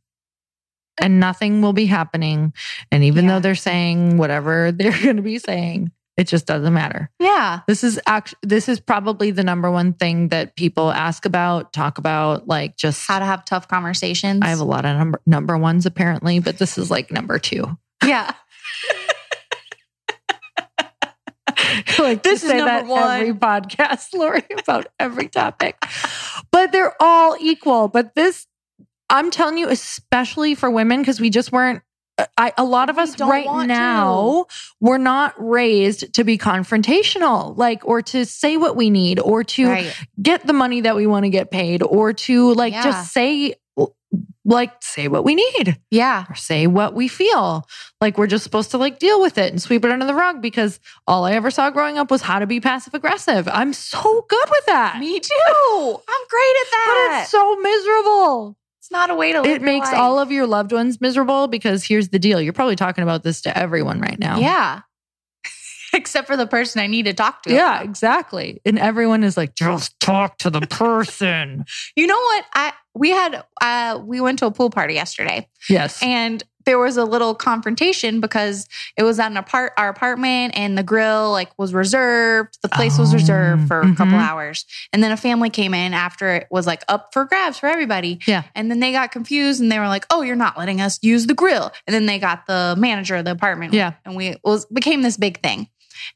And 1.00 1.20
nothing 1.20 1.64
will 1.64 1.74
be 1.74 1.88
happening. 1.88 2.54
And 2.92 3.04
even 3.04 3.26
Yeah. 3.26 3.32
though 3.32 3.40
they're 3.40 3.56
saying 3.56 4.18
whatever 4.18 4.72
they're 4.78 4.92
going 5.02 5.16
to 5.16 5.24
be 5.24 5.40
saying, 5.40 5.92
it 6.18 6.28
just 6.28 6.46
doesn't 6.46 6.74
matter. 6.74 7.10
Yeah. 7.20 7.62
This 7.68 7.84
is 7.84 8.00
act 8.06 8.36
this 8.44 8.70
is 8.70 8.80
probably 8.80 9.32
the 9.32 9.44
number 9.44 9.72
one 9.72 9.94
thing 9.94 10.28
that 10.30 10.56
people 10.56 10.92
ask 10.92 11.26
about, 11.26 11.74
talk 11.74 11.98
about, 11.98 12.48
like 12.48 12.78
just 12.78 13.08
How 13.08 13.20
to 13.20 13.26
have 13.26 13.46
tough 13.46 13.68
conversations. 13.68 14.42
I 14.44 14.50
have 14.50 14.60
a 14.60 14.64
lot 14.66 14.86
of 14.86 14.98
number 14.98 15.22
number 15.26 15.58
ones 15.58 15.86
apparently, 15.86 16.40
but 16.40 16.58
this 16.58 16.78
is 16.78 16.92
like 16.92 17.12
number 17.12 17.40
two. 17.40 17.78
yeah. 18.06 18.34
like 22.00 22.24
This 22.24 22.42
to 22.42 22.46
is 22.46 22.52
say 22.52 22.58
number 22.58 22.66
that 22.66 22.88
one. 22.88 23.22
every 23.22 23.34
podcast, 23.34 24.14
Lori, 24.18 24.44
about 24.60 24.88
every 25.00 25.28
topic. 25.28 25.76
But 26.52 26.72
they're 26.74 26.94
all 27.02 27.38
equal. 27.40 27.88
But 27.88 28.14
this, 28.16 28.46
I'm 29.10 29.32
telling 29.32 29.58
you, 29.58 29.70
especially 29.70 30.54
for 30.56 30.70
women, 30.70 31.00
because 31.02 31.22
we 31.22 31.30
just 31.30 31.52
weren't. 31.52 31.82
I, 32.38 32.54
a 32.58 32.64
lot 32.64 32.90
of 32.90 32.98
us 32.98 33.20
right 33.20 33.66
now 33.68 34.46
we're 34.80 34.98
not 34.98 35.34
raised 35.38 36.14
to 36.16 36.24
be 36.24 36.38
confrontational 36.38 37.56
like 37.58 37.86
or 37.86 38.02
to 38.02 38.26
say 38.26 38.58
what 38.58 38.76
we 38.76 38.90
need 38.90 39.20
or 39.20 39.44
to 39.44 39.68
Right. 39.68 39.96
get 40.22 40.46
the 40.46 40.54
money 40.54 40.82
that 40.82 40.96
we 40.96 41.08
want 41.08 41.24
to 41.26 41.30
get 41.30 41.52
paid 41.52 41.84
or 41.84 42.14
to 42.14 42.54
like 42.54 42.74
Yeah. 42.74 42.84
just 42.84 43.12
say 43.14 43.56
like 44.44 44.72
say 44.82 45.08
what 45.08 45.24
we 45.24 45.36
need 45.36 45.78
Yeah. 45.92 46.26
or 46.30 46.36
say 46.36 46.66
what 46.68 46.94
we 46.96 47.08
feel. 47.08 47.66
Like 48.02 48.18
we're 48.18 48.28
just 48.28 48.44
supposed 48.44 48.72
to 48.72 48.78
like 48.80 48.98
deal 49.00 49.22
with 49.22 49.38
it 49.38 49.52
and 49.52 49.62
sweep 49.62 49.86
it 49.86 49.92
under 49.92 50.06
the 50.06 50.16
rug 50.16 50.42
because 50.42 50.80
all 51.08 51.26
I 51.26 51.34
ever 51.34 51.52
saw 51.52 51.70
growing 51.70 51.98
up 52.00 52.10
was 52.10 52.24
how 52.24 52.40
to 52.40 52.48
be 52.48 52.60
passive 52.60 52.94
aggressive. 52.96 53.48
I'm 53.48 53.72
so 53.72 54.26
good 54.28 54.50
with 54.50 54.66
that. 54.66 54.98
Me 55.00 55.20
too. 55.20 55.32
I'm 56.08 56.24
great 56.30 56.56
at 56.62 56.72
that. 56.72 57.08
but 57.12 57.22
it's 57.22 57.32
so 57.32 57.56
miserable. 57.58 58.58
Not 58.92 59.10
a 59.10 59.16
way 59.16 59.32
to 59.32 59.42
live. 59.42 59.50
It 59.50 59.62
makes 59.62 59.92
all 59.94 60.20
of 60.20 60.32
your 60.32 60.46
loved 60.46 60.74
ones 60.74 61.00
miserable 61.00 61.48
because 61.48 61.84
here's 61.84 62.10
the 62.10 62.20
deal. 62.20 62.42
You're 62.42 62.52
probably 62.52 62.76
talking 62.76 63.04
about 63.04 63.24
this 63.24 63.42
to 63.42 63.58
everyone 63.58 64.02
right 64.02 64.20
now. 64.20 64.38
Yeah. 64.38 64.82
Except 65.94 66.28
for 66.28 66.36
the 66.36 66.46
person 66.46 66.82
I 66.82 66.88
need 66.88 67.06
to 67.06 67.14
talk 67.14 67.44
to. 67.44 67.54
Yeah, 67.54 67.82
exactly. 67.82 68.62
And 68.66 68.78
everyone 68.78 69.24
is 69.24 69.38
like, 69.38 69.56
just 69.56 69.98
talk 70.02 70.38
to 70.40 70.50
the 70.50 70.62
person. 70.70 71.64
You 71.96 72.08
know 72.08 72.20
what? 72.20 72.46
I 72.54 72.74
we 72.94 73.12
had 73.12 73.44
uh 73.62 74.02
we 74.04 74.20
went 74.20 74.40
to 74.40 74.46
a 74.46 74.52
pool 74.52 74.70
party 74.70 74.94
yesterday 74.94 75.48
yes. 75.70 76.02
and 76.04 76.44
there 76.66 76.80
was 76.80 76.98
a 76.98 77.06
little 77.06 77.36
confrontation 77.36 78.20
because 78.22 78.68
it 78.98 79.04
was 79.04 79.20
at 79.20 79.32
an 79.32 79.38
apart 79.38 79.74
our 79.78 79.90
apartment 79.90 80.54
and 80.56 80.78
the 80.78 80.84
grill 80.84 81.32
like 81.32 81.58
was 81.58 81.74
reserved. 81.74 82.58
The 82.62 82.70
place 82.70 82.98
was 82.98 83.12
Oh, 83.12 83.18
reserved 83.18 83.68
for 83.68 83.82
a 83.82 83.96
couple 83.96 84.18
mhm. 84.18 84.28
hours. 84.28 84.66
And 84.94 85.04
then 85.04 85.12
a 85.12 85.18
family 85.18 85.50
came 85.50 85.74
in 85.74 85.94
after 85.94 86.34
it 86.36 86.48
was 86.52 86.68
like 86.68 86.84
up 86.88 87.10
for 87.14 87.26
grabs 87.26 87.58
for 87.58 87.68
everybody. 87.68 88.20
Yeah. 88.26 88.44
And 88.56 88.70
then 88.70 88.80
they 88.80 88.92
got 88.92 89.12
confused 89.12 89.62
and 89.62 89.72
they 89.72 89.80
were 89.80 89.88
like, 89.88 90.06
"Oh, 90.10 90.22
you're 90.22 90.36
not 90.36 90.58
letting 90.58 90.82
us 90.82 91.00
use 91.02 91.28
the 91.28 91.34
grill." 91.34 91.72
And 91.88 91.94
then 91.94 92.06
they 92.06 92.20
got 92.20 92.46
the 92.48 92.76
manager 92.78 93.16
of 93.16 93.26
the 93.26 93.32
apartment. 93.32 93.74
Yeah. 93.74 93.94
And 94.06 94.16
we 94.16 94.36
was 94.44 94.66
became 94.68 95.02
this 95.02 95.18
big 95.18 95.42
thing. 95.42 95.68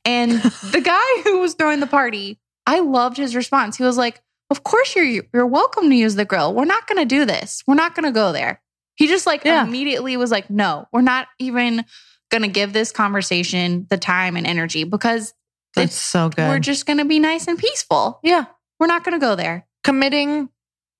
And 0.03 0.31
the 0.71 0.81
guy 0.81 1.21
who 1.23 1.39
was 1.39 1.53
throwing 1.53 1.79
the 1.79 1.87
party, 1.87 2.39
I 2.65 2.79
loved 2.79 3.17
his 3.17 3.35
response. 3.35 3.77
He 3.77 3.83
was 3.83 3.97
like, 3.97 4.21
"Of 4.49 4.63
course 4.63 4.95
you're 4.95 5.23
you're 5.33 5.45
welcome 5.47 5.89
to 5.89 5.95
use 5.95 6.15
the 6.15 6.25
grill. 6.25 6.53
We're 6.53 6.65
not 6.65 6.87
going 6.87 6.99
to 6.99 7.05
do 7.05 7.25
this. 7.25 7.63
We're 7.67 7.75
not 7.75 7.95
going 7.95 8.05
to 8.05 8.11
go 8.11 8.31
there." 8.31 8.61
He 8.95 9.07
just 9.07 9.25
like 9.25 9.43
Yeah. 9.45 9.63
immediately 9.63 10.17
was 10.17 10.31
like, 10.31 10.49
"No, 10.49 10.87
we're 10.91 11.01
not 11.01 11.27
even 11.39 11.85
going 12.31 12.41
to 12.43 12.47
give 12.47 12.73
this 12.73 12.91
conversation 12.91 13.85
the 13.89 13.97
time 13.97 14.35
and 14.37 14.47
energy 14.47 14.83
because 14.83 15.33
That's 15.75 15.91
it's 15.93 16.01
so 16.01 16.29
good. 16.29 16.47
we're 16.49 16.59
just 16.59 16.85
going 16.85 16.97
to 16.99 17.05
be 17.05 17.19
nice 17.19 17.47
and 17.47 17.57
peaceful. 17.59 18.19
yeah. 18.23 18.45
We're 18.79 18.87
not 18.87 19.03
going 19.03 19.19
to 19.19 19.25
go 19.25 19.35
there." 19.35 19.65
committing. 19.83 20.49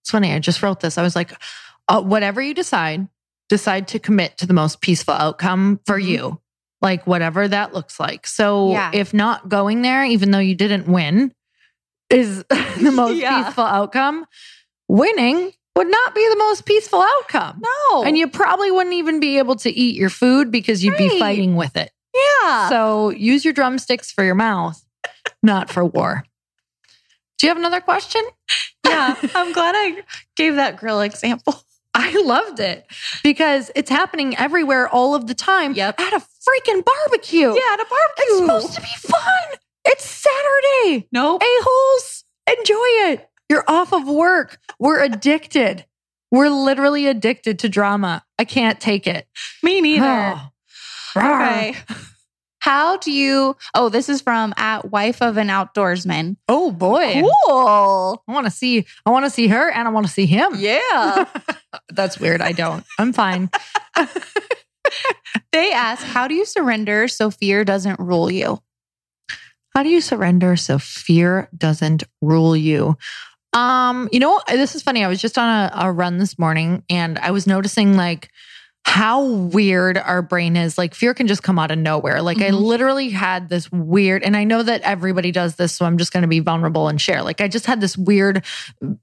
It's 0.04 0.12
funny. 0.12 0.32
I 0.34 0.38
just 0.40 0.62
wrote 0.62 0.80
this. 0.80 1.00
I 1.00 1.02
was 1.02 1.16
like, 1.16 1.32
uh, 1.88 2.02
whatever 2.04 2.40
you 2.40 2.54
decide, 2.54 3.08
decide 3.50 3.88
to 3.90 4.00
commit 4.00 4.38
to 4.38 4.46
the 4.46 4.54
most 4.54 4.80
peaceful 4.80 5.16
outcome 5.16 5.80
for 5.88 6.00
Mhm. 6.00 6.06
you, 6.08 6.42
like 6.84 7.08
whatever 7.08 7.48
that 7.48 7.74
looks 7.74 8.00
like. 8.00 8.28
So 8.28 8.70
Yeah. 8.74 8.92
if 8.94 9.12
not 9.12 9.50
going 9.50 9.82
there, 9.82 10.04
even 10.06 10.30
though 10.30 10.38
you 10.38 10.54
didn't 10.54 10.88
win, 10.88 11.34
is 12.12 12.44
the 12.80 12.92
most 12.94 13.16
Yeah. 13.20 13.44
peaceful 13.46 13.64
outcome, 13.64 14.26
winning 14.88 15.52
would 15.76 15.88
not 15.90 16.16
be 16.16 16.28
the 16.30 16.38
most 16.38 16.66
peaceful 16.66 17.02
outcome. 17.02 17.62
No. 17.62 18.04
And 18.04 18.18
you 18.18 18.28
probably 18.28 18.72
wouldn't 18.72 18.96
even 18.96 19.20
be 19.20 19.38
able 19.38 19.56
to 19.58 19.70
eat 19.70 19.96
your 19.96 20.10
food 20.10 20.52
because 20.52 20.84
you'd 20.84 20.98
be 20.98 21.20
fighting 21.20 21.56
with 21.56 21.76
it. 21.76 21.92
yeah. 22.14 22.70
So 22.70 23.10
use 23.10 23.44
your 23.44 23.54
drumsticks 23.54 24.12
for 24.12 24.24
your 24.24 24.36
mouth, 24.36 24.82
not 25.44 25.70
for 25.70 25.84
war. 25.84 26.24
Do 27.38 27.48
you 27.48 27.50
have 27.50 27.58
another 27.58 27.82
question? 27.82 28.22
yeah. 28.88 29.16
I'm 29.36 29.52
glad 29.52 29.76
I 29.76 30.04
gave 30.38 30.56
that 30.56 30.78
grill 30.78 31.02
example. 31.02 31.62
I 31.98 32.12
loved 32.26 32.60
it 32.60 32.86
because 33.24 33.72
it's 33.74 33.90
happening 33.90 34.36
everywhere 34.38 34.88
all 34.90 35.16
of 35.16 35.28
the 35.28 35.34
time. 35.34 35.74
Yep. 35.74 36.00
At 36.00 36.14
a 36.14 36.20
freaking 36.20 36.84
barbecue. 36.84 37.48
Yeah, 37.54 37.74
at 37.74 37.80
a 37.80 37.86
barbecue. 37.90 38.26
It's 38.26 38.38
supposed 38.40 38.74
to 38.76 38.82
be 38.82 38.88
fun. 39.14 39.60
It's 39.86 40.04
Saturday. 40.06 41.08
Nope. 41.14 41.42
A-holes, 41.42 42.26
enjoy 42.50 43.12
it. 43.12 43.30
You're 43.50 43.64
off 43.68 43.94
of 43.94 44.08
work. 44.08 44.60
We're 44.80 45.02
addicted. 45.04 45.86
We're 46.32 46.50
literally 46.50 47.08
addicted 47.08 47.60
to 47.60 47.70
drama. 47.70 48.24
I 48.40 48.46
can't 48.46 48.80
take 48.80 49.08
it. 49.08 49.28
Me 49.64 49.82
neither. 49.82 50.06
Oh. 50.06 50.50
Okay. 51.18 51.76
How 52.60 52.98
do 52.98 53.12
you? 53.12 53.56
Oh, 53.74 53.88
this 53.88 54.10
is 54.10 54.22
from 54.22 54.54
at 54.58 54.92
wife 54.92 55.22
of 55.22 55.38
an 55.38 55.48
outdoorsman. 55.48 56.36
Oh 56.50 56.72
boy. 56.72 57.22
Cool. 57.22 58.24
I 58.28 58.32
want 58.34 58.48
to 58.48 58.52
see 58.52 58.86
I 59.06 59.12
want 59.12 59.24
to 59.24 59.30
see 59.30 59.48
her 59.48 59.70
and 59.70 59.88
I 59.88 59.92
want 59.92 60.08
to 60.08 60.12
see 60.12 60.26
him. 60.26 60.52
Yeah. 60.58 61.26
That's 61.90 62.20
weird. 62.20 62.42
I 62.42 62.52
don't. 62.52 62.84
I'm 63.00 63.14
fine. 63.14 63.50
they 65.52 65.72
ask, 65.72 66.04
how 66.06 66.28
do 66.28 66.34
you 66.34 66.46
surrender 66.46 67.08
so 67.08 67.32
fear 67.32 67.64
doesn't 67.64 68.00
rule 68.00 68.32
you? 68.32 68.60
How 69.76 69.84
do 69.84 69.90
you 69.90 70.02
surrender 70.02 70.56
so 70.56 70.80
fear 70.80 71.50
doesn't 71.56 72.04
rule 72.22 72.56
you? 72.56 72.98
Um, 73.56 74.10
you 74.12 74.20
know, 74.20 74.40
this 74.48 74.76
is 74.76 74.84
funny. 74.84 75.04
I 75.04 75.08
was 75.08 75.22
just 75.22 75.38
on 75.38 75.48
a, 75.50 75.72
a 75.88 75.92
run 75.92 76.18
this 76.18 76.38
morning 76.38 76.84
and 76.90 77.18
I 77.18 77.32
was 77.32 77.48
noticing 77.48 77.96
like 77.96 78.30
how 78.84 79.24
weird 79.24 79.98
our 79.98 80.22
brain 80.22 80.56
is. 80.56 80.78
Like 80.78 80.94
fear 80.94 81.14
can 81.16 81.26
just 81.26 81.42
come 81.42 81.58
out 81.58 81.72
of 81.72 81.80
nowhere. 81.80 82.22
Like 82.22 82.38
I 82.42 82.50
Mhm. 82.52 82.62
literally 82.62 83.10
had 83.10 83.50
this 83.50 83.72
weird, 83.72 84.22
and 84.22 84.38
I 84.38 84.44
know 84.44 84.62
that 84.62 84.82
everybody 84.82 85.32
does 85.32 85.56
this, 85.56 85.74
so 85.74 85.86
I'm 85.86 85.98
just 85.98 86.14
going 86.14 86.22
to 86.22 86.28
be 86.28 86.40
vulnerable 86.40 86.88
and 86.88 87.02
share. 87.02 87.24
Like 87.24 87.42
I 87.42 87.48
just 87.48 87.66
had 87.66 87.82
this 87.82 87.98
weird, 87.98 88.46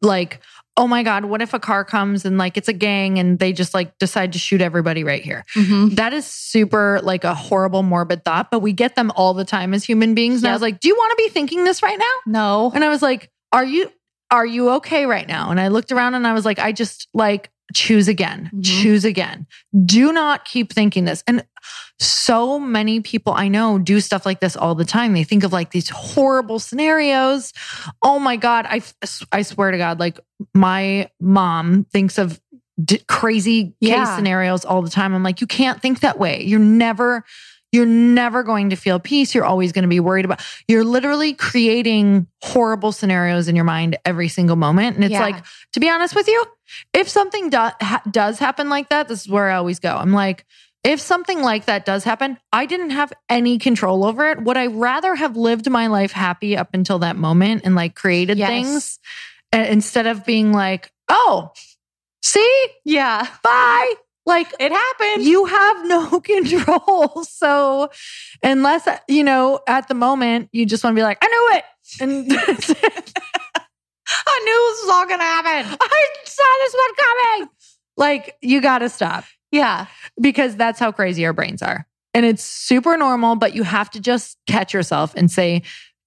like, 0.00 0.40
oh 0.76 0.86
my 0.86 1.02
God, 1.02 1.24
what 1.24 1.42
if 1.42 1.52
a 1.52 1.58
car 1.58 1.84
comes 1.84 2.24
and 2.24 2.38
like 2.38 2.56
it's 2.56 2.68
a 2.68 2.72
gang 2.72 3.18
and 3.18 3.38
they 3.40 3.52
just 3.52 3.74
like 3.74 3.98
decide 3.98 4.34
to 4.34 4.38
shoot 4.38 4.60
everybody 4.60 5.02
right 5.02 5.22
here? 5.24 5.44
Mm-hmm. 5.56 5.96
That 5.96 6.12
is 6.12 6.26
super 6.26 7.00
like 7.02 7.24
a 7.24 7.34
horrible, 7.34 7.82
morbid 7.82 8.24
thought, 8.24 8.50
but 8.52 8.60
we 8.60 8.72
get 8.72 8.94
them 8.94 9.10
all 9.16 9.34
the 9.34 9.44
time 9.44 9.74
as 9.74 9.82
human 9.82 10.14
beings. 10.14 10.42
And 10.44 10.48
I 10.50 10.52
was 10.52 10.62
like, 10.62 10.78
do 10.78 10.86
you 10.88 10.94
want 10.94 11.10
to 11.10 11.24
be 11.24 11.28
thinking 11.28 11.64
this 11.64 11.82
right 11.82 11.98
now? 11.98 12.14
No. 12.32 12.72
And 12.72 12.84
I 12.84 12.88
was 12.88 13.02
like, 13.02 13.30
are 13.52 13.64
you, 13.64 13.90
are 14.32 14.46
you 14.46 14.70
okay 14.70 15.06
right 15.06 15.28
now? 15.28 15.50
And 15.50 15.60
I 15.60 15.68
looked 15.68 15.92
around 15.92 16.14
and 16.14 16.26
I 16.26 16.32
was 16.32 16.44
like, 16.44 16.58
I 16.58 16.72
just 16.72 17.06
like 17.14 17.50
choose 17.74 18.08
again, 18.08 18.50
Mhm. 18.54 18.64
choose 18.64 19.04
again. 19.04 19.46
Do 19.84 20.12
not 20.12 20.44
keep 20.44 20.72
thinking 20.72 21.04
this. 21.04 21.22
And 21.26 21.44
so 22.00 22.58
many 22.58 23.00
people 23.00 23.32
I 23.34 23.48
know 23.48 23.78
do 23.78 24.00
stuff 24.00 24.26
like 24.26 24.40
this 24.40 24.56
all 24.56 24.74
the 24.74 24.84
time. 24.84 25.12
They 25.12 25.22
think 25.24 25.44
of 25.44 25.52
like 25.52 25.70
these 25.70 25.88
horrible 25.88 26.58
scenarios. 26.58 27.52
Oh 28.02 28.18
my 28.18 28.36
God. 28.36 28.66
I, 28.68 28.82
I 29.30 29.42
swear 29.42 29.70
to 29.70 29.78
God, 29.78 30.00
like 30.00 30.18
my 30.54 31.08
mom 31.20 31.84
thinks 31.92 32.18
of 32.18 32.40
d- 32.82 33.00
crazy 33.06 33.64
case 33.66 33.90
Yeah. 33.90 34.16
scenarios 34.16 34.64
all 34.64 34.82
the 34.82 34.90
time. 34.90 35.14
I'm 35.14 35.22
like, 35.22 35.40
you 35.40 35.46
can't 35.46 35.80
think 35.80 36.00
that 36.00 36.18
way. 36.18 36.42
You're 36.42 36.58
never, 36.58 37.24
you're 37.72 37.86
never 37.86 38.42
going 38.42 38.70
to 38.70 38.76
feel 38.76 39.00
peace. 39.00 39.34
You're 39.34 39.44
always 39.46 39.72
going 39.72 39.82
to 39.82 39.88
be 39.88 39.98
worried 40.00 40.24
about, 40.26 40.42
you're 40.68 40.84
literally 40.84 41.32
creating 41.32 42.26
horrible 42.42 42.92
scenarios 42.92 43.48
in 43.48 43.56
your 43.56 43.64
mind 43.64 43.96
every 44.04 44.28
single 44.28 44.56
moment. 44.56 44.94
And 44.96 45.04
it's 45.04 45.12
Yeah. 45.12 45.22
like, 45.22 45.42
to 45.72 45.80
be 45.80 45.88
honest 45.88 46.14
with 46.14 46.28
you, 46.28 46.44
if 46.92 47.08
something 47.08 47.48
do- 47.50 47.56
ha- 47.56 48.02
does 48.10 48.38
happen 48.38 48.68
like 48.68 48.90
that, 48.90 49.08
this 49.08 49.22
is 49.22 49.28
where 49.28 49.50
I 49.50 49.56
always 49.56 49.78
go. 49.78 49.96
I'm 49.96 50.12
like, 50.12 50.44
if 50.84 51.00
something 51.00 51.40
like 51.42 51.64
that 51.66 51.86
does 51.86 52.04
happen, 52.04 52.36
I 52.52 52.66
didn't 52.66 52.90
have 52.90 53.12
any 53.28 53.56
control 53.58 54.04
over 54.04 54.28
it. 54.28 54.42
Would 54.42 54.56
I 54.56 54.66
rather 54.66 55.14
have 55.14 55.36
lived 55.36 55.70
my 55.70 55.86
life 55.86 56.12
happy 56.12 56.56
up 56.56 56.70
until 56.74 56.98
that 56.98 57.16
moment 57.16 57.62
and 57.64 57.74
like 57.74 57.94
created 57.94 58.36
Yes. 58.36 58.48
things 58.48 58.98
uh, 59.54 59.58
instead 59.68 60.06
of 60.06 60.26
being 60.26 60.52
like, 60.52 60.90
oh, 61.08 61.52
see, 62.22 62.66
Yeah. 62.84 63.26
bye. 63.42 63.94
Like, 64.24 64.52
It 64.60 64.70
happened. 64.72 65.24
you 65.26 65.44
have 65.46 65.86
no 65.86 66.20
control. 66.24 67.24
So, 67.24 67.90
unless, 68.42 68.88
you 69.08 69.24
know, 69.24 69.60
at 69.66 69.88
the 69.88 69.94
moment, 69.94 70.48
you 70.52 70.64
just 70.66 70.84
want 70.84 70.94
to 70.94 70.98
be 70.98 71.02
like, 71.02 71.18
I 71.22 71.26
knew 71.26 71.56
it. 71.58 71.64
And 72.00 72.30
that's 72.48 72.70
it. 72.70 73.12
I 74.26 74.40
knew 74.44 74.70
this 74.72 74.82
was 74.86 74.90
all 74.92 75.06
going 75.06 75.18
to 75.20 75.24
happen. 75.24 75.76
I 75.80 76.06
saw 76.24 76.44
this 76.60 76.74
one 76.74 76.94
coming. 77.40 77.48
Like, 77.96 78.36
you 78.40 78.60
got 78.60 78.78
to 78.78 78.88
stop 78.88 79.24
Yeah. 79.50 79.86
because 80.20 80.56
that's 80.56 80.78
how 80.78 80.92
crazy 80.92 81.24
our 81.26 81.32
brains 81.32 81.62
are. 81.62 81.86
And 82.14 82.26
it's 82.26 82.44
super 82.44 82.96
normal, 82.96 83.36
but 83.36 83.54
you 83.54 83.62
have 83.62 83.90
to 83.90 84.00
just 84.00 84.36
catch 84.46 84.74
yourself 84.74 85.14
and 85.16 85.30
say, 85.30 85.62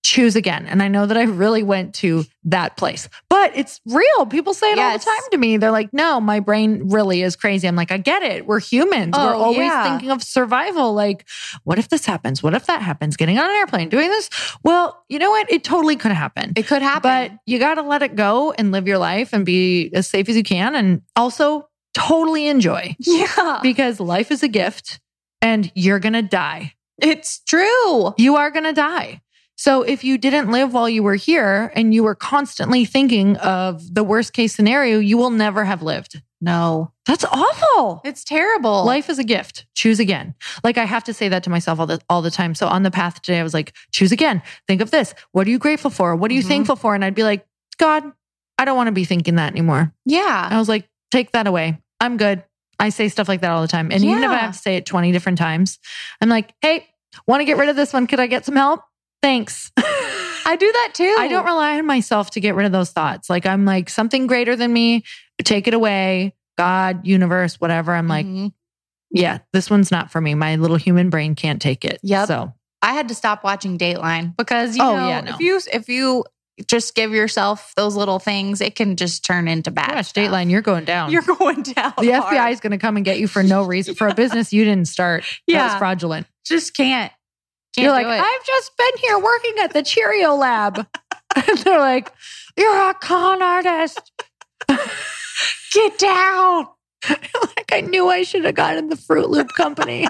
choose 0.05 0.35
again. 0.35 0.67
And 0.67 0.83
I 0.83 0.87
know 0.87 1.07
that 1.07 1.17
I 1.17 1.23
really 1.23 1.63
went 1.63 1.95
to 1.95 2.25
that 2.43 2.77
place, 2.77 3.09
but 3.27 3.51
it's 3.57 3.81
real. 3.87 4.27
People 4.27 4.53
say 4.53 4.71
it 4.71 4.77
Yes. 4.77 4.91
all 4.91 4.97
the 4.99 5.03
time 5.21 5.29
to 5.31 5.37
me. 5.39 5.57
They're 5.57 5.71
like, 5.71 5.91
no, 5.93 6.21
my 6.21 6.39
brain 6.39 6.89
really 6.89 7.23
is 7.23 7.35
crazy. 7.35 7.67
I'm 7.67 7.75
like, 7.75 7.91
I 7.91 7.97
get 7.97 8.21
it. 8.21 8.45
We're 8.45 8.59
humans. 8.59 9.15
We're 9.17 9.33
Oh, 9.33 9.41
always 9.41 9.57
yeah. 9.67 9.83
thinking 9.89 10.11
of 10.11 10.21
survival. 10.21 10.93
Like, 10.93 11.27
what 11.63 11.79
if 11.79 11.89
this 11.89 12.05
happens? 12.05 12.43
What 12.43 12.53
if 12.53 12.67
that 12.67 12.83
happens? 12.83 13.17
Getting 13.17 13.39
on 13.39 13.49
an 13.49 13.55
airplane, 13.55 13.89
doing 13.89 14.09
this. 14.09 14.29
Well, 14.63 15.03
you 15.09 15.17
know 15.17 15.31
what? 15.31 15.51
It 15.51 15.63
totally 15.63 15.95
could 15.95 16.11
happen. 16.11 16.53
It 16.55 16.67
could 16.67 16.83
happen. 16.83 17.01
But 17.01 17.31
you 17.47 17.57
got 17.57 17.75
to 17.75 17.81
let 17.81 18.03
it 18.03 18.15
go 18.15 18.51
and 18.51 18.71
live 18.71 18.87
your 18.87 18.99
life 18.99 19.33
and 19.33 19.43
be 19.43 19.89
as 19.95 20.05
safe 20.07 20.29
as 20.29 20.37
you 20.37 20.43
can. 20.43 20.75
And 20.75 21.01
also 21.15 21.67
totally 21.95 22.47
enjoy 22.47 22.95
yeah. 22.99 23.59
because 23.63 23.99
life 23.99 24.29
is 24.29 24.43
a 24.43 24.47
gift 24.47 24.99
and 25.41 25.71
you're 25.73 25.99
going 25.99 26.13
to 26.13 26.21
die. 26.21 26.73
It's 27.01 27.39
true. 27.39 28.13
You 28.17 28.35
are 28.35 28.51
going 28.51 28.65
to 28.65 28.73
die. 28.73 29.21
So 29.57 29.83
if 29.83 30.03
you 30.03 30.17
didn't 30.17 30.51
live 30.51 30.73
while 30.73 30.89
you 30.89 31.01
were 31.01 31.15
here 31.15 31.71
and 31.75 31.93
you 31.93 32.03
were 32.03 32.15
constantly 32.15 32.83
thinking 32.85 33.37
of 33.37 33.81
the 33.93 34.03
worst 34.03 34.33
case 34.33 34.53
scenario, 34.53 34.99
you 34.99 35.17
will 35.17 35.29
never 35.29 35.63
have 35.63 35.81
lived. 35.81 36.21
No. 36.41 36.91
That's 37.05 37.23
awful. 37.23 38.01
It's 38.03 38.23
terrible. 38.23 38.83
Life 38.85 39.09
is 39.09 39.17
a 39.17 39.23
gift. 39.23 39.65
Choose 39.73 39.99
again. 39.99 40.35
Like 40.63 40.77
I 40.77 40.83
have 40.83 41.05
to 41.05 41.13
say 41.13 41.29
that 41.29 41.43
to 41.43 41.49
myself 41.49 41.79
all 41.79 41.87
the 41.87 42.01
all 42.09 42.21
the 42.21 42.29
time. 42.31 42.53
So 42.53 42.67
on 42.67 42.83
the 42.83 42.91
path 42.91 43.21
today, 43.21 43.39
I 43.39 43.43
was 43.43 43.53
like, 43.53 43.73
choose 43.91 44.11
again. 44.11 44.41
Think 44.67 44.81
of 44.81 44.91
this. 44.91 45.13
What 45.31 45.47
are 45.47 45.49
you 45.49 45.57
grateful 45.59 45.89
for? 45.89 46.15
What 46.15 46.29
are 46.31 46.33
you 46.33 46.43
Mhm. 46.43 46.47
thankful 46.47 46.75
for? 46.75 46.93
And 46.93 47.05
I'd 47.05 47.15
be 47.15 47.23
like, 47.23 47.45
God, 47.77 48.03
I 48.59 48.65
don't 48.65 48.75
want 48.77 48.87
to 48.87 48.91
be 48.91 49.05
thinking 49.05 49.35
that 49.35 49.51
anymore. 49.53 49.93
yeah. 50.05 50.47
I 50.51 50.57
was 50.59 50.67
like, 50.69 50.87
take 51.11 51.31
that 51.31 51.47
away. 51.47 51.79
I'm 52.01 52.17
good. 52.17 52.43
I 52.79 52.89
say 52.89 53.07
stuff 53.07 53.29
like 53.29 53.39
that 53.41 53.51
all 53.51 53.61
the 53.61 53.67
time. 53.69 53.89
And 53.91 54.03
even 54.03 54.23
if 54.23 54.29
I 54.29 54.37
have 54.37 54.51
to 54.53 54.59
say 54.59 54.75
it 54.75 54.85
20 54.85 55.13
different 55.13 55.37
times, 55.37 55.79
I'm 56.19 56.27
like, 56.29 56.53
hey, 56.61 56.85
want 57.25 57.39
to 57.41 57.45
get 57.45 57.57
rid 57.57 57.69
of 57.69 57.77
this 57.77 57.93
one? 57.93 58.05
Could 58.07 58.19
I 58.19 58.27
get 58.27 58.43
some 58.45 58.55
help? 58.57 58.81
Thanks. 59.21 59.71
I 59.77 60.55
do 60.59 60.71
that 60.71 60.91
too. 60.93 61.15
I 61.17 61.27
don't 61.27 61.45
rely 61.45 61.77
on 61.79 61.85
myself 61.85 62.31
to 62.31 62.39
get 62.39 62.55
rid 62.55 62.65
of 62.65 62.71
those 62.71 62.91
thoughts. 62.91 63.29
Like 63.29 63.45
I'm 63.45 63.65
like 63.65 63.89
something 63.89 64.27
greater 64.27 64.55
than 64.55 64.71
me, 64.71 65.03
take 65.43 65.67
it 65.67 65.73
away. 65.73 66.35
God, 66.57 67.05
universe, 67.07 67.59
whatever. 67.59 67.93
I'm 67.93 68.07
like, 68.07 68.25
Mhm. 68.25 68.53
yeah, 69.11 69.39
this 69.53 69.69
one's 69.69 69.91
not 69.91 70.11
for 70.11 70.21
me. 70.21 70.35
My 70.35 70.55
little 70.55 70.77
human 70.77 71.09
brain 71.09 71.35
can't 71.35 71.61
take 71.61 71.83
it. 71.83 71.99
Yep. 72.03 72.27
So 72.27 72.53
I 72.81 72.93
had 72.93 73.07
to 73.09 73.15
stop 73.15 73.43
watching 73.43 73.77
Dateline 73.79 74.35
because 74.37 74.77
you 74.77 74.83
Oh, 74.83 74.95
know 74.95 75.07
yeah, 75.09 75.21
no. 75.21 75.31
if 75.33 75.39
you 75.39 75.59
if 75.73 75.89
you 75.89 76.23
just 76.67 76.95
give 76.95 77.11
yourself 77.11 77.73
those 77.75 77.95
little 77.97 78.19
things, 78.19 78.61
it 78.61 78.75
can 78.75 78.95
just 78.95 79.25
turn 79.25 79.47
into 79.49 79.71
bad. 79.71 79.91
gosh, 79.95 80.07
stuff. 80.09 80.23
Dateline, 80.23 80.49
you're 80.49 80.61
going 80.61 80.85
down. 80.85 81.11
You're 81.11 81.21
going 81.23 81.63
down. 81.63 81.93
the 81.97 82.11
hard. 82.11 82.33
FBI 82.37 82.51
is 82.51 82.59
going 82.61 82.71
to 82.71 82.77
come 82.77 82.95
and 82.95 83.03
get 83.03 83.19
you 83.19 83.27
for 83.27 83.43
no 83.43 83.63
reason 83.63 83.95
for 83.95 84.07
a 84.07 84.13
business 84.15 84.53
you 84.53 84.63
didn't 84.63 84.87
start. 84.87 85.23
That 85.47 85.53
was 85.63 85.71
Yeah. 85.73 85.77
fraudulent. 85.79 86.27
just 86.45 86.73
can't. 86.75 87.11
You're 87.77 87.91
like. 87.91 88.07
I've 88.07 88.45
just 88.45 88.77
been 88.77 88.97
here 89.01 89.19
working 89.19 89.55
at 89.61 89.73
the 89.73 89.83
Cheerio 89.83 90.35
lab. 90.35 90.77
and 91.35 91.57
they're 91.59 91.79
like, 91.79 92.11
you're 92.57 92.89
a 92.89 92.93
con 92.93 93.41
artist. 93.41 94.11
get 95.73 95.97
down. 95.97 96.67
like 97.09 97.71
I 97.71 97.81
knew 97.81 98.09
I 98.09 98.23
should 98.23 98.45
have 98.45 98.55
gotten 98.55 98.89
the 98.89 98.95
Froot 98.95 99.29
Loop 99.29 99.49
company. 99.49 100.07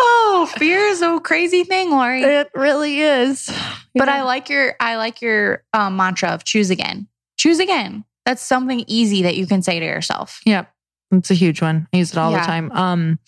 Oh, 0.00 0.48
fear 0.56 0.78
is 0.86 1.02
a 1.02 1.18
crazy 1.20 1.64
thing, 1.64 1.90
Lori. 1.90 2.22
it 2.22 2.50
really 2.54 3.00
is. 3.00 3.50
But 3.94 4.08
I 4.08 4.22
like 4.22 4.48
your 4.48 4.76
I 4.78 4.96
like 4.96 5.20
your 5.20 5.64
um, 5.72 5.96
mantra 5.96 6.30
of 6.30 6.44
choose 6.44 6.70
again. 6.70 7.08
Choose 7.36 7.58
again. 7.58 8.04
That's 8.24 8.42
something 8.42 8.84
easy 8.86 9.22
that 9.22 9.36
you 9.36 9.46
can 9.46 9.62
say 9.62 9.80
to 9.80 9.84
yourself. 9.84 10.40
Yep. 10.44 10.72
It's 11.10 11.30
a 11.30 11.34
huge 11.34 11.62
one. 11.62 11.88
I 11.92 11.96
use 11.98 12.12
it 12.12 12.18
all 12.18 12.30
Yeah. 12.32 12.40
the 12.40 12.46
time. 12.46 12.70
Um, 12.72 13.18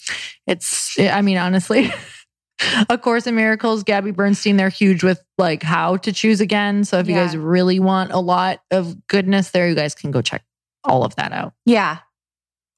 it's, 0.46 0.98
I 0.98 1.22
mean, 1.22 1.38
honestly, 1.38 1.90
A 2.90 2.98
Course 2.98 3.26
in 3.26 3.34
Miracles, 3.34 3.82
Gabby 3.84 4.10
Bernstein, 4.10 4.56
they're 4.58 4.68
huge 4.68 5.02
with 5.02 5.22
like 5.38 5.62
how 5.62 5.96
to 5.98 6.12
choose 6.12 6.40
again. 6.42 6.84
So 6.84 6.98
if 6.98 7.08
you 7.08 7.14
guys 7.14 7.34
really 7.36 7.80
want 7.80 8.12
a 8.12 8.18
lot 8.18 8.60
of 8.70 9.06
goodness 9.06 9.50
there, 9.50 9.66
you 9.68 9.74
guys 9.74 9.94
can 9.94 10.10
go 10.10 10.20
check 10.20 10.44
all 10.84 11.04
of 11.04 11.16
that 11.16 11.32
out. 11.32 11.54
Yeah. 11.64 11.98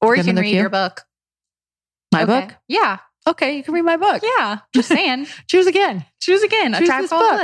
Or 0.01 0.15
you 0.15 0.23
can 0.23 0.37
read 0.37 0.55
your 0.55 0.69
book. 0.69 1.01
My 2.13 2.23
Okay. 2.23 2.41
book? 2.41 2.55
Yeah. 2.69 2.99
Okay, 3.27 3.57
you 3.57 3.63
can 3.63 3.73
read 3.73 3.81
my 3.83 3.97
book. 3.97 4.21
Yeah. 4.37 4.59
Just 4.73 4.87
saying. 4.89 5.27
Choose 5.47 5.67
again. 5.67 6.05
Choose 6.21 6.43
again. 6.43 6.73
Choose 6.73 6.81
a 6.81 6.85
tribe 6.85 7.01
this 7.01 7.09
called 7.09 7.29
book. 7.31 7.39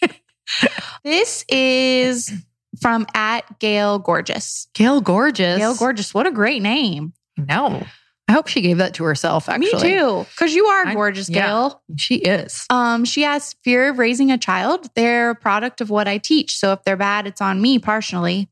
Bliss. 0.00 0.20
this 1.04 1.44
is 1.48 2.32
from 2.80 3.06
at 3.14 3.58
Gail 3.58 3.98
Gorgeous. 3.98 4.68
Gail 4.74 5.00
Gorgeous. 5.00 5.58
Gail 5.58 5.74
Gorgeous. 5.74 6.12
What 6.14 6.26
a 6.26 6.30
great 6.32 6.62
name. 6.62 7.12
No. 7.36 7.84
I 8.26 8.32
hope 8.32 8.46
she 8.48 8.62
gave 8.62 8.78
that 8.78 8.94
to 8.94 9.04
herself, 9.04 9.48
actually. 9.50 9.70
Me 9.92 9.98
too. 9.98 10.26
Because 10.30 10.54
you 10.54 10.64
are 10.66 10.86
I- 10.86 10.94
gorgeous, 10.94 11.28
yeah. 11.28 11.70
She 11.96 12.16
is. 12.16 12.64
Um, 12.70 13.04
she 13.04 13.22
has 13.22 13.54
fear 13.64 13.90
of 13.90 13.98
raising 13.98 14.30
a 14.32 14.38
child. 14.38 14.88
They're 14.94 15.30
a 15.30 15.34
product 15.34 15.80
of 15.82 15.90
what 15.90 16.08
I 16.08 16.16
teach. 16.18 16.56
So 16.56 16.72
if 16.72 16.82
they're 16.84 16.96
bad, 16.96 17.26
it's 17.26 17.42
on 17.42 17.60
me 17.60 17.78
partially. 17.78 18.48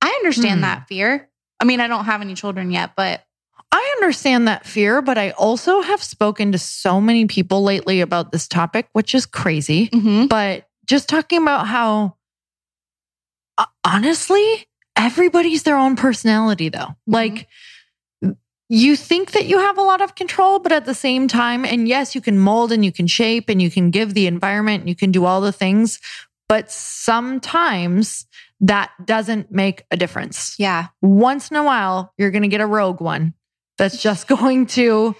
I 0.00 0.08
understand 0.22 0.58
Hmm. 0.58 0.62
that 0.62 0.86
fear. 0.88 1.28
I 1.58 1.64
mean, 1.64 1.80
I 1.80 1.88
don't 1.88 2.04
have 2.04 2.20
any 2.20 2.34
children 2.34 2.70
yet, 2.70 2.92
but 2.96 3.24
I 3.72 3.94
understand 4.00 4.46
that 4.48 4.66
fear, 4.66 5.00
but 5.02 5.16
I 5.18 5.30
also 5.30 5.80
have 5.80 6.02
spoken 6.02 6.52
to 6.52 6.58
so 6.58 7.00
many 7.00 7.26
people 7.26 7.62
lately 7.64 8.00
about 8.02 8.30
this 8.30 8.46
topic, 8.46 8.88
which 8.92 9.14
is 9.14 9.26
crazy. 9.26 9.88
mhm. 9.88 10.28
But 10.28 10.68
just 10.86 11.08
talking 11.08 11.40
about 11.42 11.66
how, 11.66 12.16
Uh, 13.58 13.66
honestly, 13.84 14.66
everybody's 14.96 15.62
their 15.62 15.76
own 15.76 15.96
personality, 15.96 16.68
though. 16.68 16.78
Mm-hmm. 16.78 17.12
Like, 17.12 17.48
you 18.68 18.96
think 18.96 19.32
that 19.32 19.44
you 19.44 19.58
have 19.58 19.76
a 19.76 19.82
lot 19.82 20.00
of 20.00 20.14
control, 20.14 20.58
but 20.58 20.72
at 20.72 20.86
the 20.86 20.94
same 20.94 21.28
time, 21.28 21.64
and 21.64 21.86
yes, 21.86 22.14
you 22.14 22.22
can 22.22 22.38
mold 22.38 22.72
and 22.72 22.82
you 22.82 22.90
can 22.90 23.06
shape 23.06 23.50
and 23.50 23.60
you 23.60 23.70
can 23.70 23.90
give 23.90 24.14
the 24.14 24.26
environment 24.26 24.80
and 24.80 24.88
you 24.88 24.96
can 24.96 25.12
do 25.12 25.26
all 25.26 25.42
the 25.42 25.52
things, 25.52 26.00
but 26.48 26.70
sometimes 26.72 28.26
that 28.60 28.90
doesn't 29.04 29.50
make 29.50 29.84
a 29.90 29.96
difference. 29.96 30.54
yeah. 30.58 30.86
Once 31.02 31.50
in 31.50 31.56
a 31.56 31.62
while, 31.62 32.14
you're 32.16 32.30
going 32.30 32.42
to 32.42 32.48
get 32.48 32.62
a 32.62 32.66
rogue 32.66 33.00
one 33.00 33.34
that's 33.76 34.00
just 34.00 34.26
going 34.38 34.66
to 34.66 35.14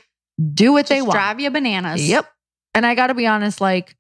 do 0.55 0.73
what 0.73 0.87
they 0.87 1.03
want. 1.03 1.13
drive 1.13 1.41
you 1.41 1.51
bananas. 1.51 2.09
Yep. 2.09 2.27
And 2.75 2.87
I 2.87 2.95
got 2.95 3.09
to 3.09 3.15
be 3.15 3.27
honest, 3.27 3.61
like 3.61 3.97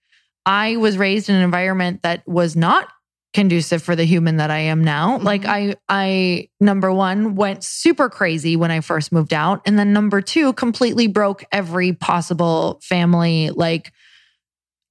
I 0.46 0.76
was 0.76 0.96
raised 0.96 1.28
in 1.28 1.34
an 1.34 1.42
environment 1.42 2.02
that 2.04 2.26
was 2.26 2.56
not 2.56 2.88
conducive 3.34 3.82
for 3.82 3.96
the 3.96 4.04
human 4.04 4.36
that 4.36 4.50
I 4.50 4.58
am 4.58 4.84
now. 4.84 5.18
Mhm. 5.18 5.24
Like 5.24 5.44
I 5.46 5.76
I 5.88 6.48
number 6.60 6.92
1 6.92 7.34
went 7.34 7.64
super 7.64 8.08
crazy 8.08 8.56
when 8.56 8.70
I 8.70 8.80
first 8.80 9.12
moved 9.12 9.32
out 9.34 9.62
and 9.66 9.78
then 9.78 9.92
number 9.92 10.20
2 10.20 10.52
completely 10.54 11.06
broke 11.06 11.44
every 11.52 11.92
possible 11.92 12.80
family 12.82 13.50
like 13.50 13.92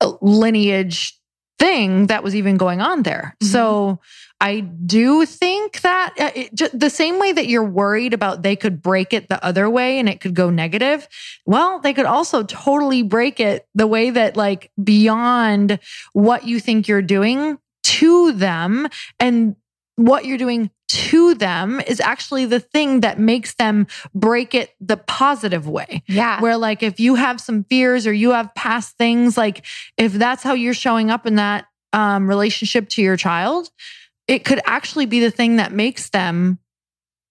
uh, 0.02 0.14
lineage 0.22 1.18
thing 1.60 2.08
that 2.08 2.24
was 2.24 2.36
even 2.36 2.58
going 2.58 2.82
on 2.82 3.04
there. 3.04 3.36
Mhm. 3.44 3.48
So 3.48 4.00
I 4.40 4.62
do 4.62 5.28
think 5.28 5.82
that 5.82 6.16
uh, 6.20 6.32
it, 6.34 6.56
ju- 6.56 6.70
the 6.74 6.90
same 6.90 7.20
way 7.20 7.32
that 7.32 7.48
you're 7.48 7.64
worried 7.64 8.16
about 8.16 8.42
they 8.42 8.56
could 8.56 8.82
break 8.82 9.14
it 9.14 9.30
the 9.30 9.44
other 9.46 9.70
way 9.70 10.00
and 10.00 10.10
it 10.10 10.20
could 10.20 10.34
go 10.34 10.50
negative, 10.50 11.08
well, 11.46 11.80
they 11.80 11.94
could 11.94 12.08
also 12.08 12.42
totally 12.44 13.04
break 13.04 13.40
it 13.40 13.68
the 13.76 13.86
way 13.86 14.10
that, 14.10 14.36
like, 14.36 14.72
beyond 14.84 15.78
what 16.14 16.48
you 16.48 16.60
think 16.60 16.88
you're 16.88 17.04
doing 17.04 17.60
to 17.84 18.32
them. 18.32 18.88
And 19.20 19.56
what 19.96 20.26
you're 20.26 20.38
doing 20.38 20.72
to 20.90 21.36
them 21.36 21.80
is 21.80 22.02
actually 22.02 22.46
the 22.46 22.60
thing 22.60 23.00
that 23.00 23.18
makes 23.18 23.54
them 23.56 23.88
break 24.14 24.54
it 24.54 24.72
the 24.82 24.98
positive 24.98 25.68
way. 25.68 26.04
Yeah. 26.08 26.42
Where, 26.42 26.58
like, 26.58 26.84
if 26.84 27.00
you 27.00 27.16
have 27.16 27.40
some 27.40 27.64
fears 27.64 28.06
or 28.06 28.14
you 28.14 28.32
have 28.32 28.54
past 28.56 28.98
things, 28.98 29.38
like, 29.38 29.66
if 29.98 30.14
that's 30.14 30.44
how 30.44 30.54
you're 30.54 30.74
showing 30.74 31.10
up 31.10 31.26
in 31.26 31.36
that 31.36 31.66
um, 31.94 32.28
relationship 32.28 32.90
to 32.90 33.02
your 33.02 33.16
child, 33.16 33.70
it 34.28 34.44
could 34.44 34.60
actually 34.66 35.06
be 35.06 35.20
the 35.20 35.32
thing 35.32 35.58
that 35.58 35.72
makes 35.72 36.10
them 36.10 36.60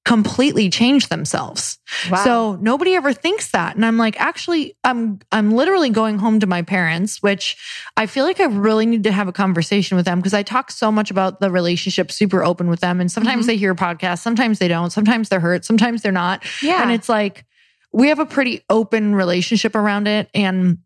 completely 0.05 0.71
change 0.71 1.09
themselves. 1.09 1.79
Wow. 2.11 2.25
So 2.25 2.59
nobody 2.61 2.95
ever 2.95 3.13
thinks 3.13 3.51
that. 3.51 3.77
And 3.77 3.85
I'm 3.85 3.99
like, 3.99 4.19
actually, 4.21 4.77
I'm 4.83 5.21
I'm 5.31 5.53
literally 5.53 5.91
going 5.91 6.19
home 6.19 6.41
to 6.41 6.47
my 6.47 6.63
parents, 6.63 7.23
which 7.23 7.57
I 7.97 8.07
feel 8.07 8.25
like 8.25 8.41
I 8.41 8.45
really 8.45 8.87
need 8.87 9.05
to 9.05 9.13
have 9.13 9.29
a 9.29 9.33
conversation 9.33 9.97
with 9.97 10.07
them 10.07 10.19
because 10.19 10.35
I 10.35 10.43
talk 10.43 10.71
so 10.71 10.91
much 10.91 11.11
about 11.11 11.41
the 11.41 11.51
relationship 11.51 12.11
super 12.11 12.43
open 12.43 12.69
with 12.71 12.81
them. 12.81 13.01
And 13.01 13.13
sometimes 13.13 13.45
Mhm. 13.45 13.49
they 13.49 13.57
hear 13.57 13.75
podcasts, 13.75 14.21
sometimes 14.21 14.59
they 14.59 14.69
don't, 14.69 14.91
sometimes 14.91 15.29
they're 15.29 15.41
hurt, 15.41 15.65
sometimes 15.65 16.03
they're 16.03 16.13
not. 16.13 16.45
yeah. 16.63 16.83
And 16.83 16.91
it's 16.91 17.09
like 17.09 17.45
we 17.93 18.09
have 18.09 18.19
a 18.21 18.27
pretty 18.27 18.65
open 18.71 19.15
relationship 19.15 19.75
around 19.75 20.09
it. 20.09 20.31
And 20.35 20.79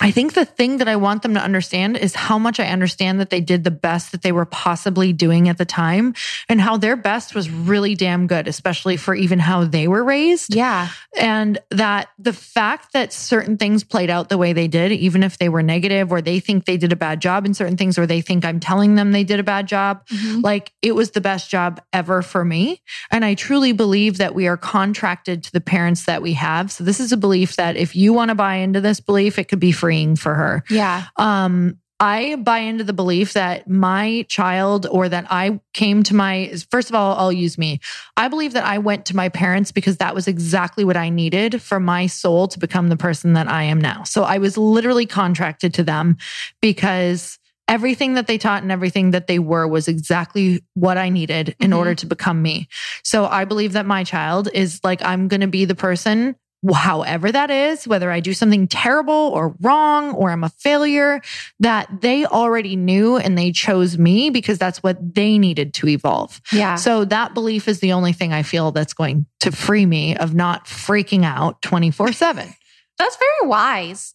I 0.00 0.10
think 0.12 0.34
the 0.34 0.44
thing 0.44 0.78
that 0.78 0.86
I 0.88 0.96
want 0.96 1.22
them 1.22 1.34
to 1.34 1.40
understand 1.42 1.96
is 1.96 2.14
how 2.14 2.38
much 2.38 2.60
I 2.60 2.66
understand 2.66 3.18
that 3.20 3.30
they 3.30 3.40
did 3.40 3.64
the 3.64 3.70
best 3.70 4.12
that 4.12 4.22
they 4.22 4.30
were 4.32 4.44
possibly 4.44 5.12
doing 5.12 5.48
at 5.48 5.58
the 5.58 5.64
time 5.64 6.14
and 6.48 6.60
how 6.60 6.76
their 6.76 6.94
best 6.96 7.34
was 7.34 7.50
really 7.50 7.94
damn 7.96 8.26
good, 8.28 8.46
especially 8.46 8.96
for 8.96 9.14
even 9.14 9.38
how 9.40 9.64
they 9.64 9.88
were 9.88 10.04
raised. 10.04 10.54
yeah. 10.54 10.88
And 11.18 11.58
that 11.70 12.10
the 12.18 12.32
fact 12.32 12.92
that 12.92 13.12
certain 13.12 13.56
things 13.56 13.82
played 13.82 14.08
out 14.08 14.28
the 14.28 14.38
way 14.38 14.52
they 14.52 14.68
did, 14.68 14.92
even 14.92 15.22
if 15.24 15.38
they 15.38 15.48
were 15.48 15.62
negative 15.64 16.12
or 16.12 16.22
they 16.22 16.38
think 16.38 16.64
they 16.64 16.76
did 16.76 16.92
a 16.92 16.96
bad 16.96 17.20
job 17.20 17.44
in 17.44 17.54
certain 17.54 17.76
things 17.76 17.98
or 17.98 18.06
they 18.06 18.20
think 18.20 18.44
I'm 18.44 18.60
telling 18.60 18.94
them 18.94 19.10
they 19.10 19.24
did 19.24 19.40
a 19.40 19.42
bad 19.44 19.66
job, 19.66 20.06
Mhm. 20.08 20.44
like 20.44 20.72
it 20.80 20.94
was 20.94 21.10
the 21.10 21.20
best 21.20 21.50
job 21.50 21.80
ever 21.92 22.22
for 22.22 22.44
me. 22.44 22.80
And 23.10 23.24
I 23.24 23.34
truly 23.34 23.72
believe 23.72 24.18
that 24.18 24.34
we 24.34 24.46
are 24.46 24.56
contracted 24.56 25.42
to 25.44 25.52
the 25.52 25.60
parents 25.60 26.04
that 26.04 26.22
we 26.22 26.34
have. 26.34 26.70
So 26.70 26.84
this 26.84 27.00
is 27.00 27.10
a 27.10 27.16
belief 27.16 27.56
that 27.56 27.76
if 27.76 27.96
you 27.96 28.12
want 28.12 28.28
to 28.28 28.34
buy 28.36 28.56
into 28.56 28.80
this 28.80 29.00
belief, 29.00 29.38
it 29.40 29.48
could 29.48 29.58
be 29.60 29.72
freeing 29.88 30.16
for 30.16 30.34
her. 30.34 30.62
Yeah. 30.68 31.04
Um, 31.16 31.78
I 32.00 32.36
buy 32.36 32.58
into 32.58 32.84
the 32.84 32.92
belief 32.92 33.32
that 33.32 33.68
my 33.68 34.24
child 34.28 34.86
or 34.88 35.08
that 35.08 35.26
I 35.30 35.58
came 35.72 36.02
to 36.04 36.14
my, 36.14 36.52
first 36.70 36.90
of 36.90 36.94
all, 36.94 37.16
I'll 37.16 37.32
use 37.32 37.56
me. 37.58 37.80
I 38.16 38.28
believe 38.28 38.52
that 38.52 38.64
I 38.64 38.78
went 38.78 39.06
to 39.06 39.16
my 39.16 39.30
parents 39.30 39.72
because 39.72 39.96
that 39.96 40.14
was 40.14 40.28
exactly 40.28 40.84
what 40.84 40.96
I 40.96 41.08
needed 41.08 41.60
for 41.62 41.80
my 41.80 42.06
soul 42.06 42.46
to 42.48 42.58
become 42.58 42.88
the 42.88 42.96
person 42.96 43.32
that 43.32 43.48
I 43.48 43.64
am 43.64 43.80
now. 43.80 44.04
So 44.04 44.22
I 44.22 44.38
was 44.38 44.56
literally 44.58 45.06
contracted 45.06 45.72
to 45.74 45.82
them 45.82 46.18
because 46.60 47.38
everything 47.66 48.14
that 48.14 48.26
they 48.26 48.38
taught 48.38 48.62
and 48.62 48.70
everything 48.70 49.10
that 49.10 49.26
they 49.26 49.38
were 49.38 49.66
was 49.66 49.88
exactly 49.88 50.62
what 50.74 50.96
I 50.98 51.08
needed 51.08 51.56
in 51.60 51.70
Mhm. 51.72 51.76
order 51.78 51.94
to 51.96 52.06
become 52.06 52.40
me. 52.42 52.68
So 53.02 53.26
I 53.26 53.44
believe 53.44 53.72
that 53.72 53.86
my 53.86 54.04
child 54.04 54.48
is 54.54 54.80
like, 54.84 55.02
I'm 55.04 55.26
going 55.28 55.40
to 55.42 55.48
be 55.48 55.64
the 55.64 55.74
person 55.74 56.36
however 56.72 57.30
that 57.30 57.50
is, 57.50 57.86
whether 57.86 58.10
I 58.10 58.20
do 58.20 58.32
something 58.32 58.66
terrible 58.66 59.14
or 59.14 59.54
wrong 59.60 60.12
or 60.14 60.30
I'm 60.30 60.44
a 60.44 60.48
failure, 60.48 61.20
that 61.60 62.00
they 62.00 62.24
already 62.24 62.76
knew 62.76 63.16
and 63.16 63.38
they 63.38 63.52
chose 63.52 63.96
me 63.96 64.30
because 64.30 64.58
that's 64.58 64.82
what 64.82 65.14
they 65.14 65.38
needed 65.38 65.74
to 65.74 65.88
evolve. 65.88 66.40
Yeah. 66.52 66.74
So 66.74 67.04
that 67.06 67.34
belief 67.34 67.68
is 67.68 67.80
the 67.80 67.92
only 67.92 68.12
thing 68.12 68.32
I 68.32 68.42
feel 68.42 68.72
that's 68.72 68.94
going 68.94 69.26
to 69.40 69.52
free 69.52 69.86
me 69.86 70.16
of 70.16 70.34
not 70.34 70.66
freaking 70.66 71.24
out 71.24 71.62
24 71.62 72.12
7. 72.12 72.52
That's 72.98 73.16
very 73.16 73.48
wise. 73.48 74.14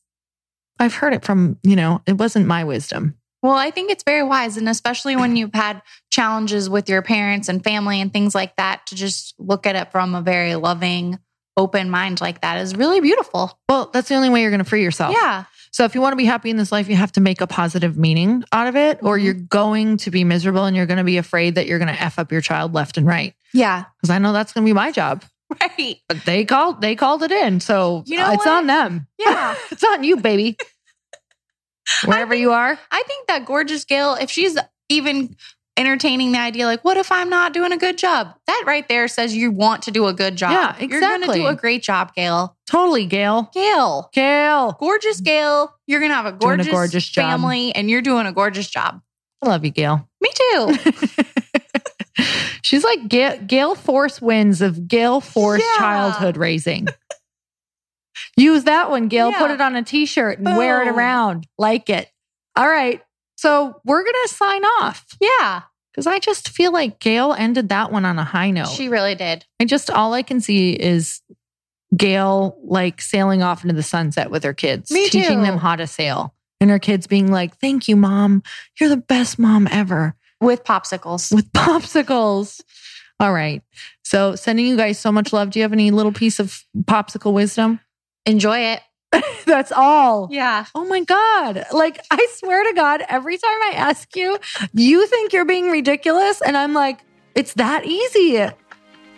I've 0.79 0.95
heard 0.95 1.13
it 1.13 1.23
from, 1.23 1.58
you 1.63 1.75
know, 1.75 2.01
it 2.06 2.17
wasn't 2.17 2.47
my 2.47 2.63
wisdom. 2.63 3.15
Well, 3.41 3.53
I 3.53 3.71
think 3.71 3.91
it's 3.91 4.03
very 4.03 4.23
wise. 4.23 4.56
And 4.56 4.69
especially 4.69 5.17
when 5.17 5.36
you've 5.36 5.53
had 5.53 5.82
challenges 6.10 6.69
with 6.69 6.88
your 6.88 7.01
parents 7.01 7.49
and 7.49 7.62
family 7.62 7.99
and 7.99 8.12
things 8.12 8.34
like 8.34 8.56
that, 8.56 8.86
to 8.88 8.95
just 8.95 9.36
look 9.38 9.67
at 9.67 9.75
it 9.75 9.91
from 9.91 10.15
a 10.15 10.21
very 10.21 10.56
loving, 10.56 11.19
open 11.58 11.89
mind 11.89 12.20
like 12.22 12.42
that 12.42 12.60
is 12.62 12.76
really 12.76 13.00
beautiful. 13.02 13.58
Well, 13.70 13.89
that's 13.94 14.10
the 14.10 14.16
only 14.16 14.30
way 14.30 14.42
you're 14.42 14.50
going 14.52 14.63
to 14.63 14.70
free 14.70 14.84
yourself. 14.84 15.16
Yeah. 15.16 15.46
So 15.72 15.86
if 15.86 15.96
you 15.96 16.02
want 16.02 16.13
to 16.13 16.18
be 16.18 16.26
happy 16.26 16.50
in 16.52 16.58
this 16.58 16.72
life, 16.72 16.88
you 16.88 16.96
have 16.96 17.12
to 17.13 17.22
make 17.22 17.42
a 17.42 17.48
positive 17.48 17.98
meaning 17.98 18.44
out 18.52 18.68
of 18.68 18.76
it, 18.76 19.00
or 19.02 19.18
Mhm. 19.18 19.24
you're 19.24 19.34
going 19.34 19.98
to 19.98 20.12
be 20.12 20.24
miserable 20.24 20.66
and 20.66 20.76
you're 20.76 20.86
going 20.86 20.98
to 21.00 21.04
be 21.04 21.18
afraid 21.18 21.56
that 21.56 21.66
you're 21.68 21.80
going 21.80 21.94
to 21.94 22.00
F 22.02 22.20
up 22.20 22.32
your 22.32 22.42
child 22.42 22.74
left 22.74 22.98
and 22.98 23.08
right. 23.08 23.34
Yeah. 23.54 23.86
Because 23.98 24.10
I 24.12 24.20
know 24.20 24.34
that's 24.34 24.54
going 24.54 24.63
to 24.66 24.70
be 24.70 24.74
my 24.74 24.92
job. 24.92 25.24
Right. 25.62 25.98
But 26.08 26.26
they 26.26 26.46
called 26.46 26.82
they 26.82 26.96
called 26.96 27.22
it 27.22 27.32
in. 27.32 27.60
So 27.60 28.04
You 28.08 28.18
know 28.18 28.32
it's 28.32 28.46
what? 28.46 28.56
on 28.56 28.68
them. 28.68 29.08
Yeah. 29.20 29.56
It's 29.72 29.84
on 29.84 30.04
you, 30.04 30.18
baby. 30.18 30.58
Wherever 32.06 32.34
you 32.34 32.52
are. 32.52 32.80
I 32.92 33.04
think 33.04 33.28
that 33.28 33.46
gorgeous 33.46 33.86
Gail, 33.86 34.16
if 34.16 34.30
she's 34.32 34.58
even 34.89 35.36
entertaining 35.78 36.32
the 36.32 36.40
idea, 36.40 36.66
like, 36.66 36.84
what 36.84 36.98
if 36.98 37.12
I'm 37.12 37.30
not 37.30 37.54
doing 37.54 37.72
a 37.72 37.78
good 37.78 37.98
job? 37.98 38.34
That 38.48 38.64
right 38.68 38.88
there 38.88 39.08
says 39.08 39.36
you 39.36 39.52
want 39.52 39.84
to 39.84 39.92
do 39.92 40.06
a 40.08 40.14
good 40.14 40.36
job. 40.36 40.52
Yeah, 40.52 40.70
exactly 40.70 40.88
You're 40.88 41.02
going 41.02 41.22
to 41.22 41.34
do 41.34 41.48
a 41.48 41.56
great 41.56 41.82
job, 41.84 42.14
Gail. 42.16 42.56
Totally, 42.70 43.06
Gail. 43.06 43.50
Gail. 43.54 44.10
Gail. 44.14 44.78
Gorgeous 44.80 45.20
Gail. 45.22 45.74
You're 45.88 46.00
going 46.00 46.12
to 46.12 46.16
have 46.16 46.26
a 46.26 46.32
Doing 46.32 46.42
a 46.54 46.58
gorgeous, 46.58 46.72
gorgeous 46.72 47.08
job. 47.10 47.30
family 47.32 47.74
and 47.76 47.90
you're 47.90 48.02
doing 48.02 48.26
a 48.26 48.32
gorgeous 48.34 48.70
job. 48.70 49.02
I 49.42 49.48
love 49.50 49.66
you, 49.66 49.72
Gail. 49.72 50.08
Me 50.22 50.30
too. 50.34 50.78
She's 52.62 52.84
like 52.84 53.08
Gail, 53.08 53.38
Gail 53.46 53.76
Force 53.76 54.22
wins 54.22 54.62
of 54.62 54.88
Gail 54.88 55.20
Force 55.20 55.62
Yeah. 55.62 55.78
childhood 55.80 56.38
raising. 56.38 56.88
Use 58.38 58.64
that 58.64 58.90
one, 58.90 59.08
Gail. 59.10 59.32
Yeah. 59.32 59.40
Put 59.40 59.52
it 59.52 59.60
on 59.62 59.76
a 59.76 59.84
t 59.84 60.06
shirt 60.06 60.40
and 60.40 60.56
wear 60.58 60.82
it 60.82 60.88
around. 60.88 61.48
Like 61.58 61.90
it. 61.90 62.10
All 62.56 62.68
right. 62.68 63.02
So 63.43 63.82
we're 63.84 64.03
going 64.03 64.15
to 64.25 64.34
sign 64.34 64.63
off 64.63 65.06
yeah. 65.19 65.63
because 65.91 66.08
I 66.08 66.19
just 66.19 66.47
feel 66.47 66.71
like 66.71 67.01
Gail 67.01 67.34
ended 67.34 67.67
that 67.67 67.91
one 67.91 68.06
on 68.06 68.17
a 68.17 68.23
high 68.23 68.51
note. 68.51 68.69
She 68.69 68.88
really 68.88 69.15
did. 69.15 69.43
I 69.60 69.65
just, 69.65 69.91
all 69.91 70.13
I 70.13 70.21
can 70.21 70.39
see 70.39 70.71
is 70.71 71.19
Gail 71.93 72.58
like 72.63 73.01
sailing 73.01 73.43
off 73.43 73.65
into 73.65 73.75
the 73.75 73.84
sunset 73.84 74.32
with 74.32 74.45
her 74.45 74.53
kids, 74.53 74.91
Me 74.91 75.10
teaching 75.10 75.39
too. 75.39 75.41
them 75.41 75.58
how 75.58 75.75
to 75.75 75.88
sail. 75.88 76.34
And 76.62 76.69
her 76.69 76.79
kids 76.79 77.06
being 77.06 77.34
like, 77.34 77.58
Thank 77.60 77.89
you, 77.89 77.97
mom. 77.97 78.43
You're 78.79 78.88
the 78.88 78.95
best 78.95 79.38
mom 79.38 79.67
ever 79.69 80.15
With 80.39 80.63
popsicles. 80.63 81.36
with 81.36 81.51
popsicles. 81.51 82.62
All 83.19 83.34
right. 83.34 83.62
So, 84.06 84.38
sending 84.38 84.65
you 84.67 84.77
guys 84.77 84.99
so 84.99 85.12
much 85.12 85.34
love. 85.34 85.49
Do 85.49 85.60
you 85.60 85.63
have 85.63 85.73
any 85.73 85.91
little 85.91 86.13
piece 86.13 86.39
of 86.39 86.63
popsicle 86.84 87.34
wisdom? 87.34 87.82
Enjoy 88.25 88.58
it. 88.58 88.79
That's 89.45 89.71
all. 89.71 90.28
Yeah. 90.32 90.65
Oh 90.76 90.86
my 90.86 91.02
God. 91.02 91.65
Like, 91.71 91.99
I 92.12 92.28
swear 92.36 92.63
to 92.63 92.73
God, 92.73 93.04
every 93.08 93.38
time 93.38 93.62
I 93.63 93.73
ask 93.76 94.15
you, 94.15 94.38
you 94.73 95.06
think 95.08 95.34
you're 95.34 95.45
being 95.45 95.69
ridiculous. 95.69 96.41
And 96.41 96.58
I'm 96.58 96.73
like, 96.73 96.99
it's 97.36 97.54
that 97.56 97.86
easy. 97.86 98.45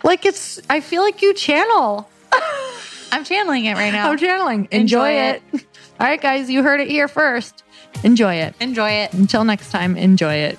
Like, 0.02 0.26
it's, 0.26 0.60
I 0.68 0.80
feel 0.80 1.02
like 1.02 1.22
you 1.22 1.34
channel. 1.34 2.08
I'm 3.12 3.24
channeling 3.24 3.64
it 3.64 3.74
right 3.74 3.92
now. 3.92 4.10
I'm 4.10 4.18
channeling. 4.18 4.68
Enjoy, 4.70 5.08
Enjoy 5.08 5.10
it. 5.10 5.42
All 6.00 6.06
right, 6.06 6.20
guys, 6.20 6.50
you 6.50 6.62
heard 6.62 6.80
it 6.80 6.88
here 6.88 7.08
first. 7.08 7.64
Enjoy 8.04 8.34
it. 8.34 8.54
Enjoy 8.60 8.90
it. 8.90 9.14
Until 9.14 9.44
next 9.44 9.70
time, 9.70 9.96
enjoy 9.96 10.34
it. 10.34 10.58